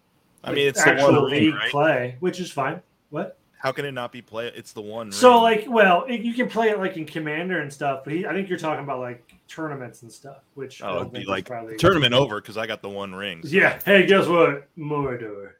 [0.44, 1.72] I mean, like, it's the actual one ring, league right?
[1.72, 2.82] play, which is fine.
[3.10, 3.38] What?
[3.60, 4.52] How can it not be play?
[4.56, 5.12] It's the one.
[5.12, 8.26] So like, well, it, you can play it like in Commander and stuff, but he,
[8.26, 11.48] I think you're talking about like tournaments and stuff, which oh, don't it'd be like
[11.48, 13.42] probably tournament over because I got the one ring.
[13.44, 13.80] so- Yeah.
[13.84, 14.68] Hey, guess what?
[14.78, 15.54] Mordor.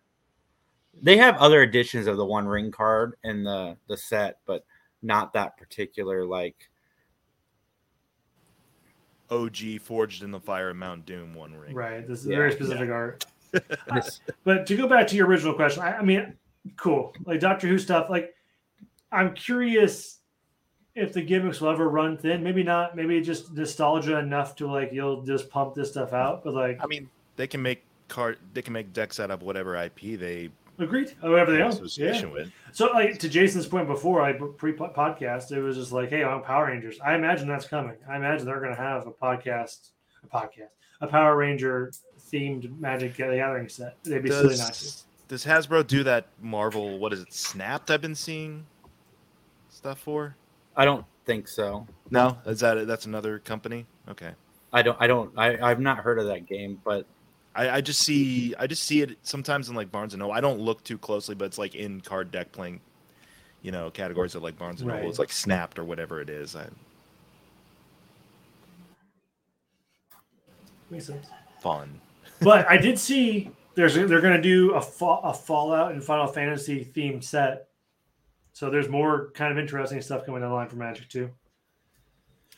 [1.02, 4.66] They have other editions of the One Ring card in the the set, but
[5.04, 6.26] not that particular.
[6.26, 6.56] Like,
[9.30, 11.76] OG forged in the fire of Mount Doom one ring.
[11.76, 12.08] Right.
[12.08, 13.26] This is Yeah, very specific art.
[13.94, 16.34] this, But to go back to your original question, I, I mean,
[16.76, 17.14] cool.
[17.26, 18.10] Like Doctor Who stuff.
[18.10, 18.34] Like,
[19.12, 20.20] I'm curious
[20.96, 22.44] if the gimmicks will ever run thin.
[22.44, 22.96] Maybe not.
[22.96, 26.44] Maybe just nostalgia enough to like you'll just pump this stuff out.
[26.44, 28.40] But like, I mean, they can make card.
[28.54, 30.50] They can make decks out of whatever IP they
[30.80, 31.14] agreed.
[31.22, 31.72] Oh, However they have own.
[31.74, 31.86] Yeah.
[31.86, 32.52] association with.
[32.72, 36.42] So, like to Jason's point before, I pre podcast, it was just like, hey, I'm
[36.42, 37.00] Power Rangers.
[37.04, 37.96] I imagine that's coming.
[38.10, 39.90] I imagine they're going to have a podcast,
[40.24, 40.70] a podcast,
[41.02, 41.92] a Power Ranger
[42.32, 43.96] themed Magic Gathering set.
[44.04, 45.07] They'd be silly not to.
[45.28, 47.00] Does, does Hasbro do that Marvel?
[47.00, 47.34] What is it?
[47.34, 47.92] Snapped?
[47.92, 48.66] I've been seeing
[49.70, 50.36] stuff for.
[50.76, 51.88] I don't think so.
[52.10, 53.86] No, is that that's another company?
[54.10, 54.32] Okay.
[54.74, 54.98] I don't.
[55.00, 55.32] I don't.
[55.38, 57.06] I, I've not heard of that game, but
[57.56, 60.34] I, I just see I just see it sometimes in like Barnes and Noble.
[60.34, 62.80] I don't look too closely, but it's like in card deck playing,
[63.62, 65.02] you know, categories of like Barnes and Noble.
[65.02, 65.10] Right.
[65.10, 66.56] It's like Snapped or whatever it is.
[66.56, 66.68] I,
[70.90, 71.28] Makes sense.
[71.60, 72.00] fun.
[72.42, 76.28] But I did see there's they're going to do a, fa- a Fallout and Final
[76.28, 77.68] Fantasy themed set.
[78.52, 81.30] So there's more kind of interesting stuff coming down the line for Magic too.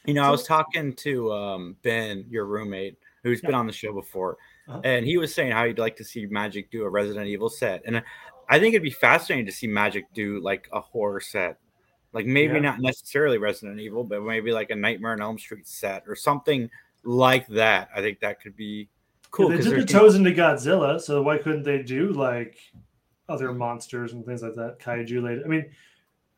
[0.05, 3.91] You know, I was talking to um, Ben, your roommate, who's been on the show
[3.93, 4.38] before,
[4.69, 4.79] Uh-huh.
[4.86, 7.82] and he was saying how he'd like to see Magic do a Resident Evil set,
[7.86, 8.01] and
[8.47, 11.60] I think it'd be fascinating to see Magic do like a horror set,
[12.13, 12.60] like maybe Yeah.
[12.62, 16.69] not necessarily Resident Evil, but maybe like a Nightmare on Elm Street set or something
[17.03, 17.89] like that.
[17.93, 18.88] I think that could be
[19.31, 19.49] cool.
[19.49, 22.57] they 'cause did their there's- toes into Godzilla, so why couldn't they do like
[23.27, 24.79] other monsters and things like that?
[24.79, 25.41] Kaiju later.
[25.45, 25.65] I mean,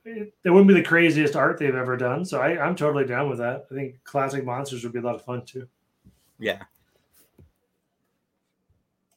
[0.03, 2.25] it, it wouldn't be the craziest art they've ever done.
[2.25, 3.65] So I, I'm totally down with that.
[3.71, 5.67] I think classic monsters would be a lot of fun too.
[6.39, 6.63] Yeah.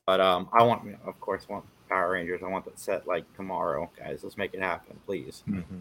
[0.06, 2.42] But um, I want, of course, want Power Rangers.
[2.44, 4.20] I want that set like tomorrow, guys.
[4.22, 5.42] Let's make it happen, please.
[5.48, 5.80] Mhm.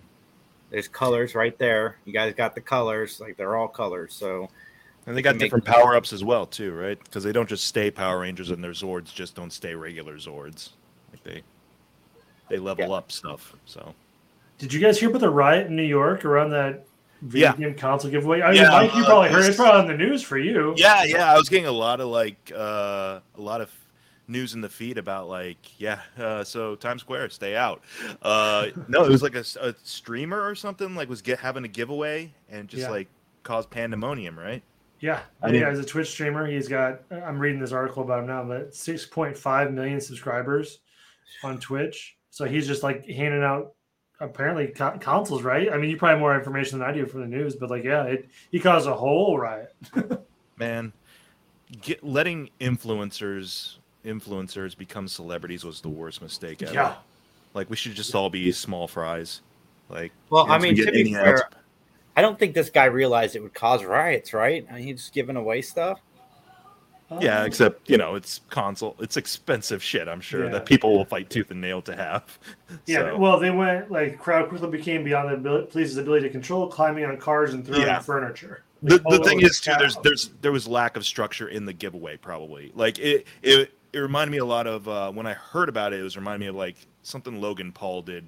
[0.69, 1.97] There's colors right there.
[2.05, 4.13] You guys got the colors, like they're all colors.
[4.13, 4.49] So
[5.05, 6.97] And they got Make- different power ups as well, too, right?
[7.03, 10.69] Because they don't just stay Power Rangers, and their Zords just don't stay regular Zords.
[11.11, 11.43] Like they
[12.49, 12.95] they level Yeah.
[12.95, 13.53] up stuff.
[13.65, 13.93] So
[14.59, 16.85] Did you guys hear about the riot in New York around that
[17.21, 17.55] video Yeah.
[17.55, 18.41] game console giveaway?
[18.41, 19.47] I mean, Yeah, Mike, you uh, probably heard it.
[19.47, 20.73] It's probably on the news for you.
[20.77, 23.69] yeah, yeah, I was getting a lot of like uh, a lot of
[24.27, 27.81] news in the feed about like yeah, uh, so Times Square, stay out.
[28.21, 29.43] Uh, no, it was like a
[29.83, 32.89] streamer or something like was get having a giveaway and just Yeah.
[32.89, 33.07] like
[33.43, 34.63] caused pandemonium, right?
[35.03, 37.01] Yeah, I I mean- yeah, as a Twitch streamer, he's got.
[37.11, 40.79] I'm reading this article about him now, but 6.5 million subscribers
[41.43, 42.15] on Twitch.
[42.29, 43.73] So he's just like handing out
[44.21, 45.69] apparently co- consoles, right?
[45.73, 47.83] I mean, you probably have more information than I do from the news, but like,
[47.83, 49.75] yeah, it he caused a whole riot.
[50.57, 50.93] Man,
[51.81, 56.73] get, letting influencers influencers become celebrities was the worst mistake ever.
[56.73, 56.95] Yeah,
[57.53, 59.41] Like we should just all be small fries.
[59.89, 61.55] Like Well, I mean, to be fair, outs-
[62.15, 64.65] I don't think this guy realized it would cause riots, right?
[64.69, 65.99] I mean, he's giving away stuff.
[67.19, 68.95] yeah, Um, except you know it's console.
[68.99, 70.07] It's expensive shit.
[70.07, 70.51] I'm sure Yeah.
[70.51, 72.39] that people will fight tooth and nail to have.
[72.85, 72.99] yeah.
[73.11, 76.67] So, Well, they went like crowd quickly became beyond the ability, police's ability to control,
[76.67, 77.99] climbing on cars and throwing Yeah.
[77.99, 78.63] furniture.
[78.81, 81.65] the, Like, the thing holy is too, there's there's there was lack of structure in
[81.65, 82.17] the giveaway.
[82.17, 85.93] Probably like it it it reminded me a lot of uh, when I heard about
[85.93, 85.99] it.
[85.99, 88.27] It was reminding me of like something Logan Paul did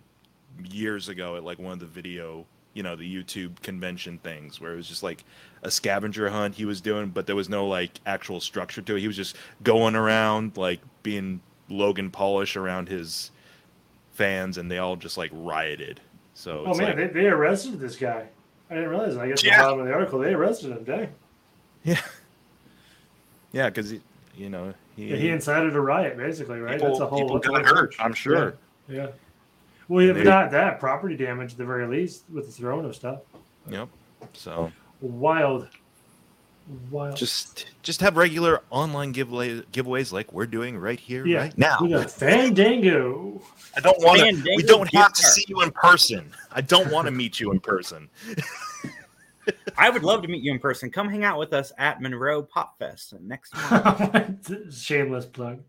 [0.69, 2.45] years ago at like one of the video
[2.76, 5.24] you know the YouTube convention things where it was just like
[5.64, 9.00] a scavenger hunt he was doing, but there was no like actual structure to it.
[9.00, 13.32] He was just going around like being Logan Paulish around his
[14.14, 16.00] fans, and they all just like rioted.
[16.36, 18.28] So Oh it's man, like, they, they arrested this guy.
[18.70, 19.16] I didn't realize.
[19.18, 19.58] I guess Yeah.
[19.58, 20.84] the bottom of the article they arrested him.
[20.84, 21.10] Dang,
[21.84, 22.02] yeah,
[23.52, 24.02] yeah, because he,
[24.36, 26.74] you know he, Yeah, he incited a riot, basically, right?
[26.74, 27.20] people, That's a whole.
[27.20, 27.92] people that's got hurt.
[27.92, 27.96] bunch.
[28.00, 28.56] I'm sure.
[28.90, 29.08] Yeah.
[29.88, 32.95] Well, if They- not that, property damage at the very least with the throwing of
[32.95, 33.19] stuff.
[33.69, 33.89] Yep.
[34.34, 34.71] So
[35.02, 35.67] Wild.
[36.89, 37.15] Wild.
[37.15, 41.41] just just have regular online giveaway, giveaways like we're doing right here, yeah.
[41.41, 41.78] right now.
[41.80, 43.39] We got Fandango.
[43.78, 44.56] I don't want to.
[44.56, 46.32] We don't have to see you in person.
[46.52, 48.10] I don't want to meet you in person.
[49.78, 50.89] I would love to meet you in person.
[50.89, 54.74] Come hang out with us at Monroe Pop Fest next month.
[54.76, 55.62] Shameless plug.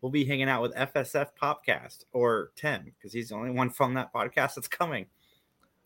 [0.00, 3.94] We'll be hanging out with FSF Popcast or Tim because he's the only one from
[3.94, 5.06] that podcast that's coming.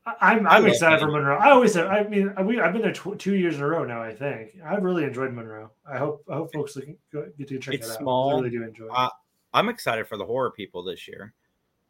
[0.05, 1.35] I- I'm, I I'm love excited for Monroe.
[1.35, 1.37] Monroe.
[1.38, 3.85] I always said, I mean, we, I've been there tw- two years in a row
[3.85, 4.03] now.
[4.03, 5.70] I think I've really enjoyed Monroe.
[5.90, 7.98] I hope, I hope folks can go- get to check It's it out.
[8.01, 8.31] small.
[8.33, 8.90] I really do enjoy it.
[8.94, 9.11] Uh,
[9.55, 11.35] I'm excited for the horror people this year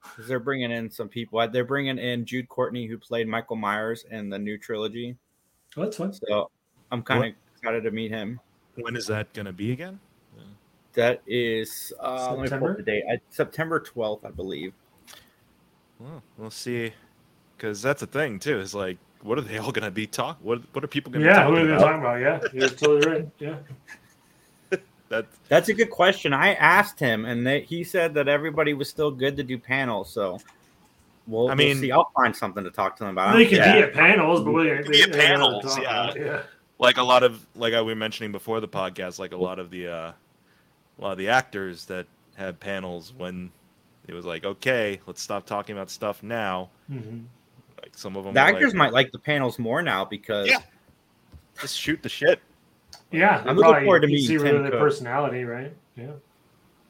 [0.02, 1.46] because they're bringing in some people.
[1.48, 5.16] They're bringing in Jude Courtney, who played Michael Myers in the new trilogy.
[5.78, 6.12] oh, that's fun.
[6.12, 6.50] So
[6.90, 8.40] I'm kind of excited to meet him.
[8.74, 10.00] When is that going to be again?
[10.94, 12.70] That is uh, let me pull September?
[12.72, 13.04] up the date.
[13.10, 14.72] I, September 12th, I believe.
[15.98, 16.92] Well, we'll see.
[17.56, 18.58] Because that's the thing too.
[18.58, 20.38] Is like, what are they all going to be talk?
[20.42, 21.84] What What are people going to Yeah, be who are talking they about?
[21.84, 22.20] talking about?
[22.20, 23.28] Yeah, you're totally right.
[23.38, 23.56] Yeah.
[25.08, 26.32] That That's a good question.
[26.32, 30.10] I asked him, and they, he said that everybody was still good to do panels.
[30.10, 30.40] So,
[31.26, 31.92] we'll, I I mean- mean, see.
[31.92, 33.36] I'll find something to talk to them about.
[33.36, 33.74] They can Yeah.
[33.74, 36.14] be at panels, but we They be at they- they don't panels, yeah.
[36.16, 36.42] yeah.
[36.78, 39.68] like a lot of like I were mentioning before the podcast, like a lot of
[39.70, 40.12] the uh,
[40.98, 43.50] a lot of the actors that had panels when
[44.08, 46.70] it was like, okay, let's stop talking about stuff now.
[46.90, 47.24] Mhm.
[47.82, 50.58] Like some of them, the actors like, might like the panels more now because Yeah.
[51.60, 52.40] just shoot the shit.
[53.10, 54.80] Yeah, I'm looking probably- forward to you meeting see Tim really their Cook.
[54.80, 55.74] personality, right?
[55.96, 56.12] Yeah.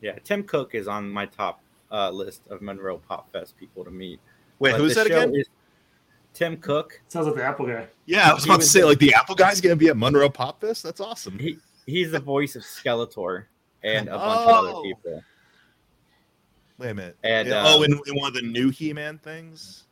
[0.00, 1.60] yeah, Tim Cook is on my top
[1.90, 4.18] uh, list of Monroe Pop Fest people to meet.
[4.58, 5.34] Wait, But who's that again?
[5.36, 5.46] is
[6.32, 7.02] Tim Cook.
[7.08, 7.86] Sounds like the Apple guy.
[8.06, 9.96] Yeah, I was He about to was- say like the Apple guy's gonna be at
[9.96, 10.82] Monroe Pop Fest.
[10.82, 11.38] That's awesome.
[11.38, 13.44] He he's the voice of Skeletor
[13.84, 14.82] and a bunch of other Oh.
[14.82, 15.22] people.
[16.78, 17.16] Wait a minute.
[17.22, 19.84] And, Yeah, uh, oh, in, in one of the new He-Man things,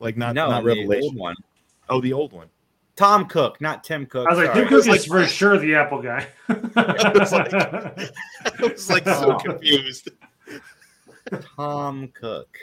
[0.00, 1.02] like not no, not the Revelation.
[1.04, 1.36] old one.
[1.88, 2.48] Oh, the old one.
[2.96, 4.26] Tom Cook, not Tim Cook.
[4.26, 4.58] I was like, sorry.
[4.60, 6.26] Tim Cook was is like- for sure the Apple guy.
[6.48, 8.08] was like- I
[8.60, 9.38] was like so Oh.
[9.38, 10.10] confused.
[11.56, 12.56] Tom Cook.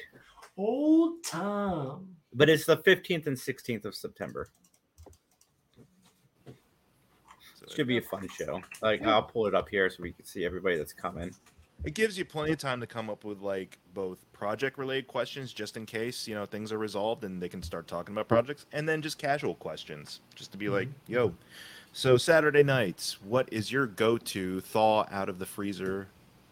[0.57, 2.07] Old Tom.
[2.33, 4.49] But it's the 15th and 16th of September.
[7.75, 8.61] Should be a fun show.
[8.81, 11.33] Like I'll pull it up here so we can see everybody that's coming.
[11.83, 15.53] It gives you plenty of time to come up with like both project related questions
[15.53, 18.65] just in case, you know, things are resolved and they can start talking about projects
[18.71, 21.13] and then just casual questions just to be like, mm-hmm.
[21.13, 21.33] yo,
[21.91, 26.07] so Saturday nights, what is your go-to thaw out of the freezer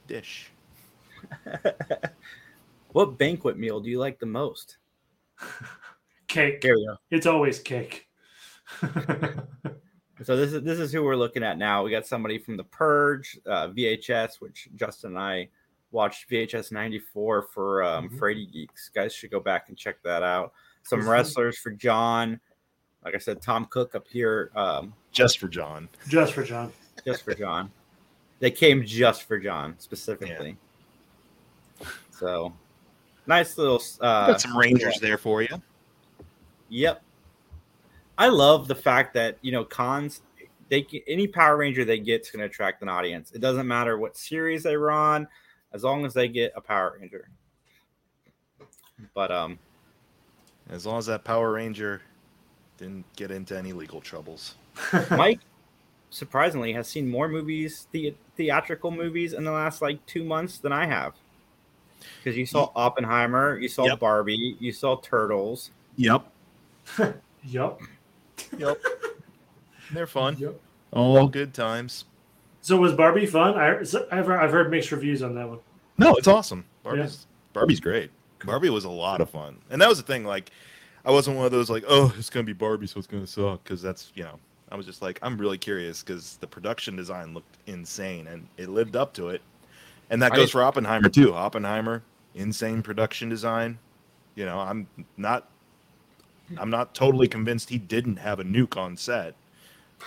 [0.08, 0.52] dish?
[2.92, 4.78] what banquet meal do you like the most?
[6.28, 6.64] Cake.
[6.64, 6.96] Here we go.
[7.12, 8.08] It's always cake.
[10.22, 11.84] So this is this is who we're looking at now.
[11.84, 15.50] We got somebody from the Purge, uh, VHS, which Justin and I
[15.92, 18.20] watched VHS '94 for um, Mhm.
[18.20, 18.90] Frady Geeks.
[18.90, 20.54] Guys should go back and check that out.
[20.84, 22.40] Some wrestlers for John.
[23.04, 25.90] Like I said, Tom Cook up here, um, Just for John.
[26.08, 26.72] Just for John.
[27.06, 27.72] just for John.
[28.40, 30.58] They came just for John specifically.
[32.12, 32.54] So
[33.28, 33.82] nice little.
[34.00, 35.62] Uh, Got some Rangers there for you.
[36.70, 37.03] Yep.
[38.18, 40.22] I love the fact that you know cons
[40.70, 43.32] they get- any Power Ranger they get is going to attract an audience.
[43.32, 45.28] It doesn't matter what series they run,
[45.74, 47.30] as long as they get a Power Ranger.
[49.14, 49.60] But um,
[50.70, 52.02] As long as that Power Ranger
[52.78, 54.56] didn't get into any legal troubles.
[55.12, 55.40] Mike
[56.10, 60.72] surprisingly has seen more movies, the theatrical movies, in the last like two months than
[60.72, 61.14] I have.
[62.24, 64.00] Because you saw Oppenheimer, you saw Yep.
[64.00, 65.72] Barbie, you saw Turtles.
[65.98, 66.26] Yep.
[67.44, 67.82] Yup.
[68.58, 68.82] Yep.
[69.94, 70.38] They're fun.
[70.38, 70.60] Yup.
[70.92, 71.18] Oh.
[71.18, 72.06] All good times.
[72.62, 73.56] So was Barbie fun?
[73.56, 75.60] I, I've, I've heard mixed reviews on that one.
[75.98, 76.66] No, it's awesome.
[76.84, 78.10] Barbie's Barbie's great.
[78.46, 80.26] Barbie was a lot of fun, and that was the thing.
[80.26, 80.50] Like,
[81.06, 83.64] I wasn't one of those like, oh, it's gonna be Barbie, so it's gonna suck,
[83.64, 84.40] because that's you know.
[84.72, 88.70] I was just like, I'm really curious because the production design looked insane, and it
[88.70, 89.42] lived up to it.
[90.10, 91.34] And that goes did- for Oppenheimer too.
[91.34, 92.02] Oppenheimer,
[92.34, 93.78] insane production design.
[94.36, 95.48] You know, I'm not,
[96.58, 99.36] I'm not totally convinced he didn't have a nuke on set.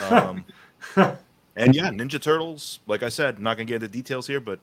[0.00, 0.44] Um,
[0.96, 4.60] and yeah, Ninja Turtles, like I said, not gonna get into details here, but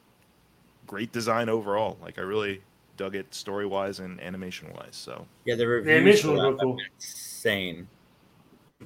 [0.88, 1.98] great design overall.
[2.02, 2.62] Like I really
[2.98, 4.96] dug it story wise and animation wise.
[4.96, 6.78] So Yeah, the reviews animation was cool.
[6.78, 7.88] have insane.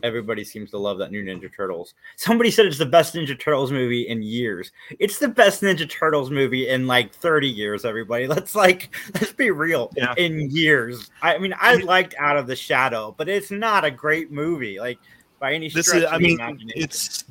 [0.03, 1.93] Everybody seems to love that new Ninja Turtles.
[2.15, 4.71] Somebody said it's the best Ninja Turtles movie in years.
[4.99, 8.27] It's the best Ninja Turtles movie in like 30 years, everybody.
[8.37, 9.91] Let's like let's be real.
[9.95, 10.13] Yeah.
[10.17, 11.09] In years.
[11.21, 14.99] I mean, I liked Out of the Shadow, but it's not a great movie, like
[15.39, 16.37] by any stretch this is, of I mean,
[16.75, 17.25] it's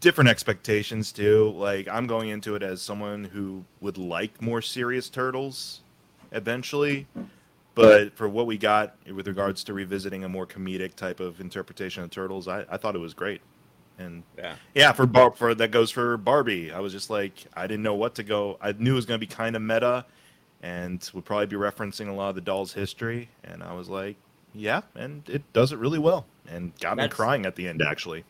[0.00, 1.50] different expectations too.
[1.56, 5.80] Like I'm going into it as someone who would like more serious turtles
[6.32, 7.06] eventually.
[7.74, 12.02] But for what we got with regards to revisiting a more comedic type of interpretation
[12.02, 13.40] of turtles, I, I thought it was great.
[13.98, 14.56] And yeah.
[14.74, 16.72] Yeah, for Bar for that goes for Barbie.
[16.72, 18.58] I was just like, I didn't know what to go.
[18.60, 20.04] I knew it was going to be kind of meta,
[20.62, 23.28] and would probably be referencing a lot of the doll's history.
[23.44, 24.16] And I was like,
[24.54, 27.82] yeah, and it does it really well, and got me crying at the end.
[27.82, 28.24] Actually,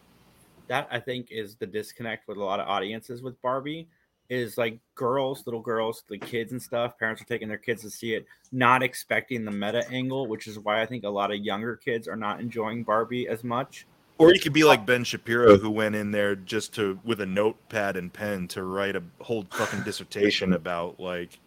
[0.68, 3.88] that I think is the disconnect with a lot of audiences with Barbie
[4.32, 6.98] is like girls, little girls, the kids and stuff.
[6.98, 10.58] Parents are taking their kids to see it, not expecting the meta angle, which is
[10.58, 13.86] why I think a lot of younger kids are not enjoying Barbie as much.
[14.16, 17.26] or you could be like Ben Shapiro, who went in there just to with a
[17.26, 21.38] notepad and pen to write a whole fucking dissertation about like.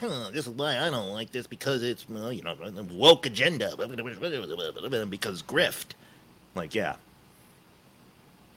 [0.00, 2.54] Huh, this is why I don't like this because it's well, you know
[2.90, 3.74] woke agenda
[5.08, 5.92] because grift.
[6.54, 6.96] Like yeah,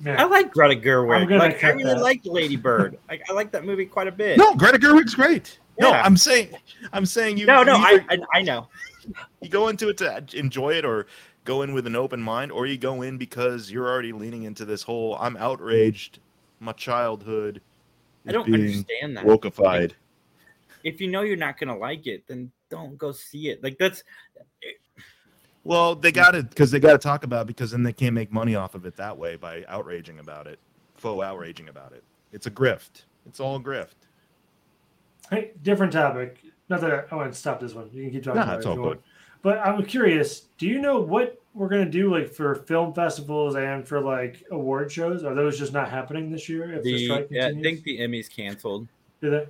[0.05, 1.23] I like Greta Gerwig.
[1.31, 2.01] I'm Like I really that.
[2.01, 2.97] like Lady Bird.
[3.09, 4.37] like I like that movie quite a bit.
[4.37, 5.59] no, Greta Gerwig's great.
[5.79, 6.49] No, I'm saying,
[6.91, 7.45] I'm saying you.
[7.45, 8.67] no, no, you I, I I know.
[9.41, 11.07] you go into it to enjoy it or
[11.45, 14.65] go in with an open mind or you go in because you're already leaning into
[14.65, 16.19] this whole i'm outraged
[16.59, 17.61] my childhood
[18.27, 19.23] I don't being understand that.
[19.25, 19.93] wokeified
[20.83, 23.63] If you know you're not gonna like it, then don't go see it.
[23.63, 24.03] Like that's
[25.67, 26.15] well they mm.
[26.15, 28.55] got it because they got to talk about it because then they can't make money
[28.55, 30.59] off of it that way by outraging about it
[30.95, 34.07] faux outraging about it it's a grift it's all a grift
[35.29, 36.41] hey, different topic.
[36.69, 37.89] Not that I, I want to stop this one.
[37.93, 38.69] You can keep talking Nah, about it's it.
[38.69, 38.85] all good.
[38.85, 39.01] want.
[39.41, 40.41] But I'm curious.
[40.57, 44.91] Do you know what we're gonna do like for film festivals and for like award
[44.91, 45.23] shows?
[45.23, 46.73] Are those just not happening this year?
[46.73, 48.87] If the, the strike yeah, I think the Emmys canceled.
[49.21, 49.47] Do they?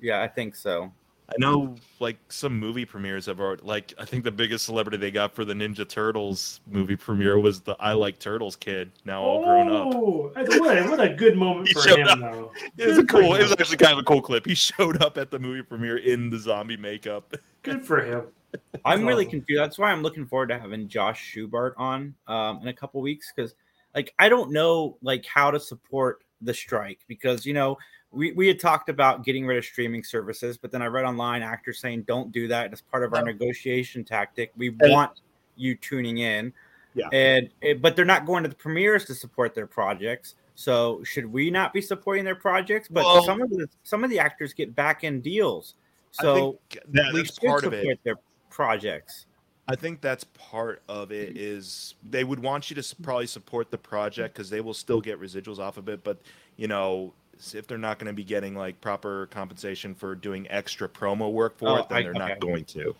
[0.00, 0.92] Yeah, I think so.
[1.30, 5.10] I know like some movie premieres have already like i think the biggest celebrity they
[5.10, 9.44] got for the ninja turtles movie premiere was the i like turtles kid now all
[9.44, 12.18] grown up Oh, what a, what a good moment for him, up.
[12.18, 12.52] though.
[12.76, 13.34] It was a Good for cool.
[13.34, 14.46] It was actually kind of a cool clip.
[14.46, 17.34] He showed up at the movie premiere in the zombie makeup.
[17.62, 18.24] Good for him.
[18.84, 19.60] I'm really confused.
[19.60, 23.32] That's why I'm looking forward to having Josh Schubart on um, in a couple weeks
[23.34, 23.54] because,
[23.94, 27.76] like, I don't know like how to support the strike because you know
[28.12, 31.42] we we had talked about getting rid of streaming services, but then I read online
[31.42, 32.72] actors saying don't do that.
[32.72, 34.52] It's part of our negotiation tactic.
[34.56, 35.20] We And- want
[35.56, 36.52] you tuning in.
[36.94, 37.08] Yeah.
[37.12, 40.34] And eh, but they're not going to the premieres to support their projects.
[40.56, 42.88] So should we not be supporting their projects?
[42.88, 45.74] But Well- some of the some of the actors get back end deals.
[46.18, 48.00] I So think that, we that's should part of support it.
[48.02, 48.16] their
[48.50, 49.26] projects.
[49.68, 51.36] I think that's part of it.
[51.36, 55.20] Is they would want you to probably support the project because they will still get
[55.20, 56.02] residuals off of it.
[56.02, 56.18] But
[56.56, 60.46] you know, s- if they're not going to be getting like proper compensation for doing
[60.50, 62.18] extra promo work for Oh, it, then I- they're okay.
[62.18, 62.94] not going to.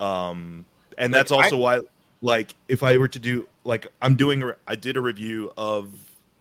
[0.00, 0.64] Um,
[0.96, 1.80] and Like, that's also why,
[2.22, 5.90] like, if I were to do like I'm doing, I did a review of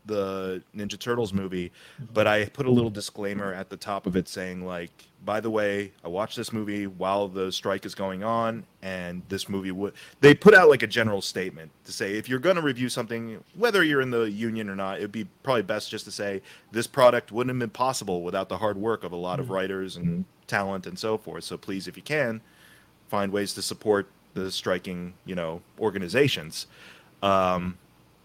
[0.06, 1.72] the Ninja Turtles movie,
[2.14, 4.91] but I put a little disclaimer at the top of it saying like,
[5.24, 9.47] by the way, I watched this movie while the strike is going on, and this
[9.47, 9.93] movie would.
[10.20, 13.41] They put out like a general statement to say if you're going to review something,
[13.56, 16.41] whether you're in the union or not, it'd be probably best just to say
[16.74, 19.95] this product wouldn't have been possible without the hard work of a lot of writers
[19.95, 21.45] and talent and so forth.
[21.45, 22.41] So please, if you can,
[23.08, 26.68] find ways to support the striking, you know, organizations.
[27.22, 27.78] Um,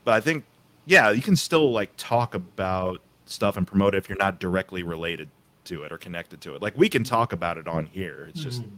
[0.05, 0.45] but I think,
[0.89, 4.83] yeah, you can still like talk about stuff and promote it if you're not directly
[4.83, 5.29] related
[5.65, 6.63] to it or connected to it.
[6.63, 8.27] Like we can talk about it on here.
[8.31, 8.71] It's just, Mhm.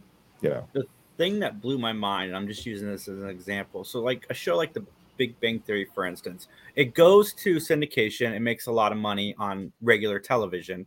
[0.42, 0.84] you know, The
[1.16, 3.84] thing that blew my mind, and I'm just using this as an example.
[3.84, 4.84] So, like a show like The
[5.18, 9.34] Big Bang Theory, for instance, it goes to syndication, it makes a lot of money
[9.38, 10.86] on regular television.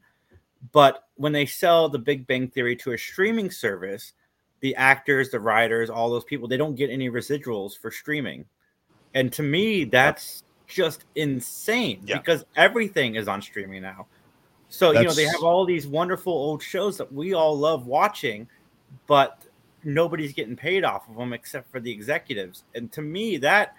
[0.74, 4.13] But when they sell The Big Bang Theory to a streaming service,
[4.59, 8.45] the actors, the writers, all those people, they don't get any residuals for streaming.
[9.13, 12.18] And to me, that's just insane Yeah.
[12.18, 14.07] because everything is on streaming now.
[14.70, 18.47] So, you know, they have all these wonderful old shows that we all love watching,
[19.05, 19.43] but
[19.84, 22.64] nobody's getting paid off of them except for the executives.
[22.74, 23.76] And to me, that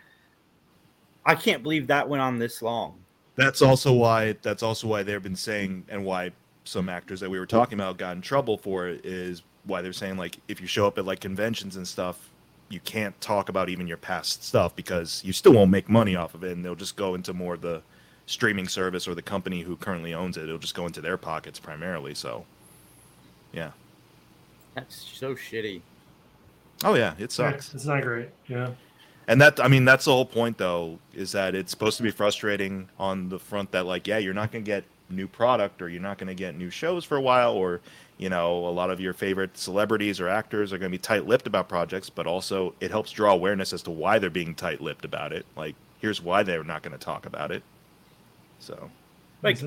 [1.26, 2.98] I can't believe that went on this long.
[3.36, 6.30] that's also why that's also why they've been saying and why
[6.62, 9.92] some actors that we were talking about got in trouble for it is why they're
[9.92, 12.30] saying like if you show up at like conventions and stuff
[12.68, 16.34] you can't talk about even your past stuff because you still won't make money off
[16.34, 17.82] of it and they'll just go into more the
[18.26, 21.58] streaming service or the company who currently owns it it'll just go into their pockets
[21.60, 22.44] primarily so
[23.52, 23.70] yeah
[24.74, 25.82] That's so shitty.
[26.84, 28.28] oh yeah it Yeah, sucks It's not great.
[28.48, 28.70] Yeah.
[29.28, 32.10] And that I mean that's the whole point though is that it's supposed to be
[32.10, 35.88] frustrating on the front that like yeah you're not going to get new product or
[35.88, 37.80] you're not going to get new shows for a while or
[38.16, 41.46] you know a lot of your favorite celebrities or actors are going to be tight-lipped
[41.46, 45.32] about projects but also it helps draw awareness as to why they're being tight-lipped about
[45.32, 45.44] it.
[45.56, 45.74] Like
[46.04, 47.62] here's why they're not going to talk about it.
[48.58, 48.90] So.
[49.42, 49.58] Like,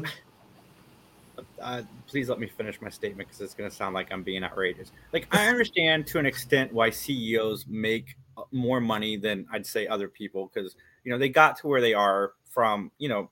[1.59, 4.43] uh, please let me finish my statement because it's going to sound like I'm being
[4.43, 4.91] outrageous.
[5.13, 9.87] Like, I understand to an extent why CEOs make uh, more money than I'd say
[9.87, 13.29] other people because you know they got to where they are from you know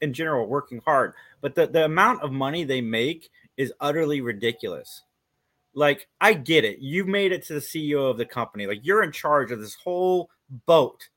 [0.00, 5.02] in general working hard, but the the amount of money they make is utterly ridiculous.
[5.74, 6.78] Like, I get it.
[6.78, 8.66] You made it to the CEO of the company.
[8.66, 10.30] Like, you're in charge of this whole
[10.66, 11.08] boat.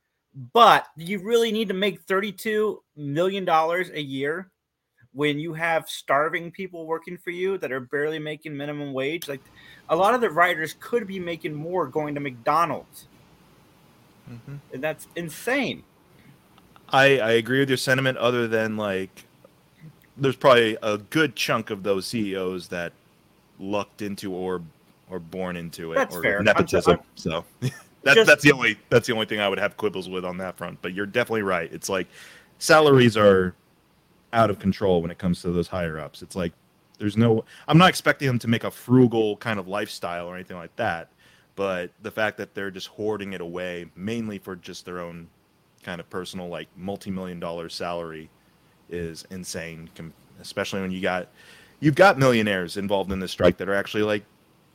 [0.53, 4.49] But you really need to make $32 million a year
[5.13, 9.27] when you have starving people working for you that are barely making minimum wage?
[9.27, 9.41] Like,
[9.89, 13.07] a lot of the writers could be making more going to McDonald's.
[14.29, 14.55] Mm-hmm.
[14.73, 15.83] And that's insane.
[16.91, 19.25] I, I agree with your sentiment other than like
[20.17, 22.93] there's probably a good chunk of those CEOs that
[23.59, 24.61] lucked into or
[25.09, 26.35] or born into it That's or fair.
[26.37, 26.91] I'm- nepotism.
[26.93, 27.45] I'm- so
[28.03, 30.37] that's Just- that's the only that's the only thing I would have quibbles with on
[30.37, 30.81] that front.
[30.81, 31.71] But you're definitely right.
[31.71, 32.07] It's like
[32.59, 33.53] salaries are
[34.33, 36.21] out of control when it comes to those higher ups.
[36.21, 36.53] It's like
[36.99, 40.57] there's no I'm not expecting them to make a frugal kind of lifestyle or anything
[40.57, 41.09] like that.
[41.55, 45.27] But the fact that they're just hoarding it away mainly for just their own
[45.81, 48.29] kind of personal like multi-million dollar salary
[48.89, 49.89] is insane
[50.39, 51.27] especially when you got
[51.79, 54.23] you've got millionaires involved in this strike that are actually like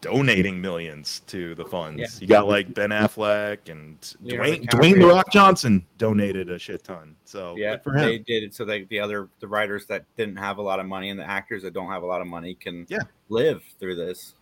[0.02, 2.06] donating millions to the funds Yeah.
[2.20, 6.84] you got like ben affleck and Leonardo dwayne, dwayne the rock johnson donated a shit
[6.84, 10.04] ton so Yeah, for him they did it so that the other the writers that
[10.16, 12.26] didn't have a lot of money and the actors that don't have a lot of
[12.26, 12.98] money can Yeah.
[13.30, 14.34] live through this.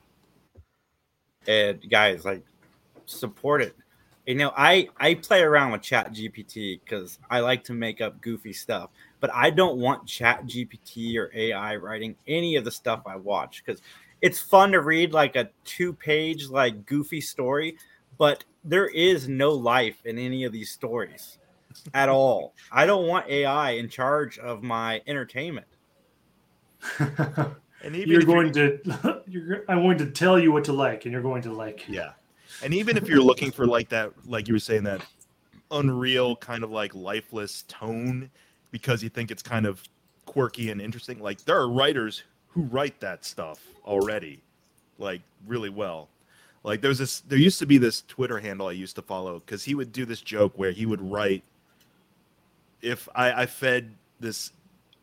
[1.47, 2.43] And guys, like
[3.07, 3.77] support it.
[4.27, 8.21] You know, I I play around with Chat GPT because I like to make up
[8.21, 13.03] goofy stuff, but I don't want Chat GPT or AI writing any of the stuff
[13.07, 13.83] I watch because
[14.23, 17.77] it's fun to read like a two page like goofy story,
[18.17, 21.39] but there is no life in any of these stories
[21.93, 22.55] at all.
[22.73, 25.67] I don't want AI in charge of my entertainment.
[26.99, 31.05] and even you're if going to you're I'm going to tell you what to like
[31.05, 31.85] and you're going to like.
[31.89, 32.13] Yeah.
[32.63, 35.03] And even if you're looking for like that, like you were saying, that
[35.71, 38.31] unreal kind of like lifeless tone
[38.71, 39.83] because you think it's kind of
[40.27, 44.41] quirky and interesting, like there are writers who write that stuff already,
[44.99, 46.09] like really well.
[46.63, 49.65] Like there's this there used to be this Twitter handle I used to follow because
[49.65, 51.43] he would do this joke where he would write
[52.81, 54.53] if I, I fed this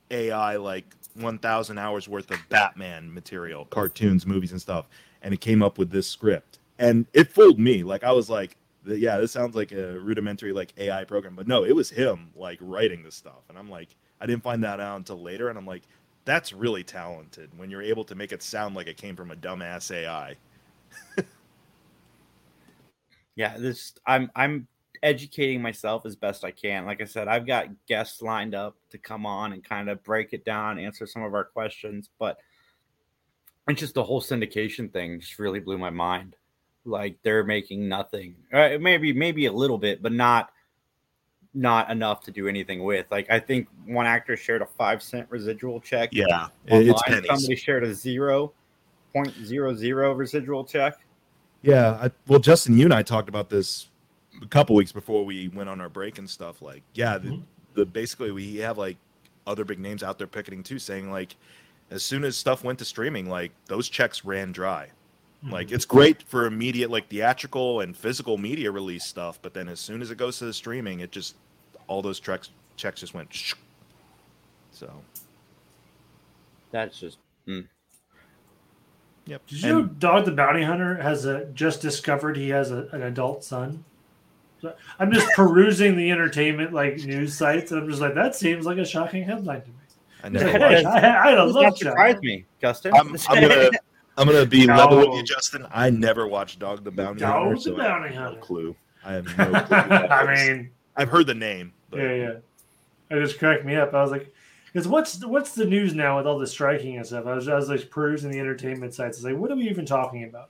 [0.09, 0.85] AI like
[1.15, 4.85] 1,000 hours worth of Batman material, cartoons, movies, and stuff,
[5.21, 7.83] and it came up with this script, and it fooled me.
[7.83, 11.65] Like I was like, yeah, this sounds like a rudimentary like AI program, but no,
[11.65, 14.97] it was him like writing this stuff, and I'm like, I didn't find that out
[14.97, 15.83] until later, and I'm like,
[16.25, 19.37] that's really talented when you're able to make it sound like it came from a
[19.37, 20.37] dumbass AI.
[23.35, 24.67] Yeah, this I'm I'm
[25.03, 26.85] educating myself as best I can.
[26.85, 30.33] Like I said, I've got guests lined up to come on and kind of break
[30.33, 32.37] it down, answer some of our questions, but
[33.67, 36.35] it's just the whole syndication thing just really blew my mind.
[36.85, 40.51] Like they're making nothing, uh, maybe maybe a little bit, but not
[41.53, 43.05] not enough to do anything with.
[43.11, 46.09] Like I think one actor shared a five cent residual check.
[46.11, 46.89] Yeah, online.
[46.89, 47.27] it's pennies.
[47.27, 48.53] Somebody shared a zero
[49.13, 50.95] point zero zero residual check.
[51.61, 53.89] Yeah, I, well, Justin, you and I talked about this
[54.41, 56.61] a couple weeks before we went on our break and stuff.
[56.61, 57.43] Like, yeah, the, Mhm.
[57.75, 58.97] the basically we have like
[59.45, 61.35] other big names out there picketing too, saying like,
[61.91, 64.89] as soon as stuff went to streaming, like those checks ran dry.
[65.43, 65.53] Mm-hmm.
[65.53, 69.79] Like, it's great for immediate like theatrical and physical media release stuff, but then as
[69.79, 71.35] soon as it goes to the streaming, it just
[71.87, 73.33] all those checks checks just went.
[73.33, 73.53] Shh.
[74.71, 74.91] So,
[76.71, 77.61] That's just hmm.
[79.25, 79.45] yep.
[79.47, 83.01] Did you know Dog the Bounty Hunter has a, just discovered he has a, an
[83.03, 83.83] adult son?
[84.61, 88.65] So I'm just perusing the entertainment like news sites, and I'm just like, that seems
[88.65, 89.73] like a shocking headline to me.
[90.23, 91.77] I It's never like, That I, I had a does love not child.
[91.77, 92.93] surprise me, Justin.
[92.93, 93.69] I'm, I'm gonna
[94.17, 94.75] I'm gonna be No.
[94.75, 95.65] level with you, Justin.
[95.71, 98.41] I never watched Dog the Bounty Dog Hunter, the so I have Bounty no Hunter.
[98.41, 98.75] clue.
[99.03, 99.77] I have no clue.
[99.77, 101.73] I mean, I've heard the name.
[101.89, 102.33] But yeah, yeah.
[103.09, 103.93] It just cracked me up.
[103.93, 104.33] I was like,
[104.71, 107.25] because what's what's the news now with all the striking and stuff?
[107.25, 109.17] I was, I was like perusing the entertainment sites.
[109.17, 110.49] I was like, what are we even talking about?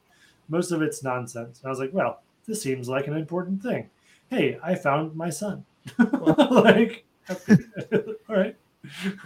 [0.50, 1.60] Most of it's nonsense.
[1.60, 3.90] And I was like, well, this seems like an important thing.
[4.30, 5.66] Hey, I found my son.
[5.98, 7.04] like,
[8.30, 8.56] all right.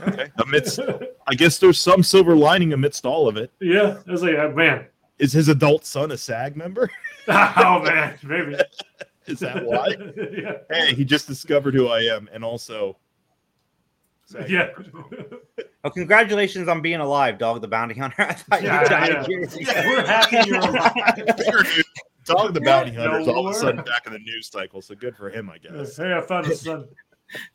[0.08, 0.30] Okay.
[0.46, 0.80] Amidst,
[1.28, 3.52] I guess there's some silver lining amidst all of it.
[3.60, 4.86] yeah, I was like, oh, man,
[5.20, 6.90] Is his adult son a SAG member?
[7.28, 8.56] oh man, maybe.
[9.26, 9.96] Is that why?
[10.32, 10.58] yeah.
[10.70, 12.98] hey, he just discovered who I am, and also.
[14.26, 14.70] SAG Yeah.
[14.78, 15.38] member.
[15.84, 18.22] Well, congratulations on being alive, Dog the Bounty Hunter.
[18.24, 19.26] I thought Yeah, you died yeah.
[19.28, 19.72] years ago.
[19.76, 20.94] We're happy you're alive.
[21.38, 21.84] Bigger news.
[22.26, 24.82] Dog the Bounty No Hunter is all of a sudden back in the news cycle,
[24.82, 25.98] so good for him, I guess.
[25.98, 26.88] Hey, I found a son.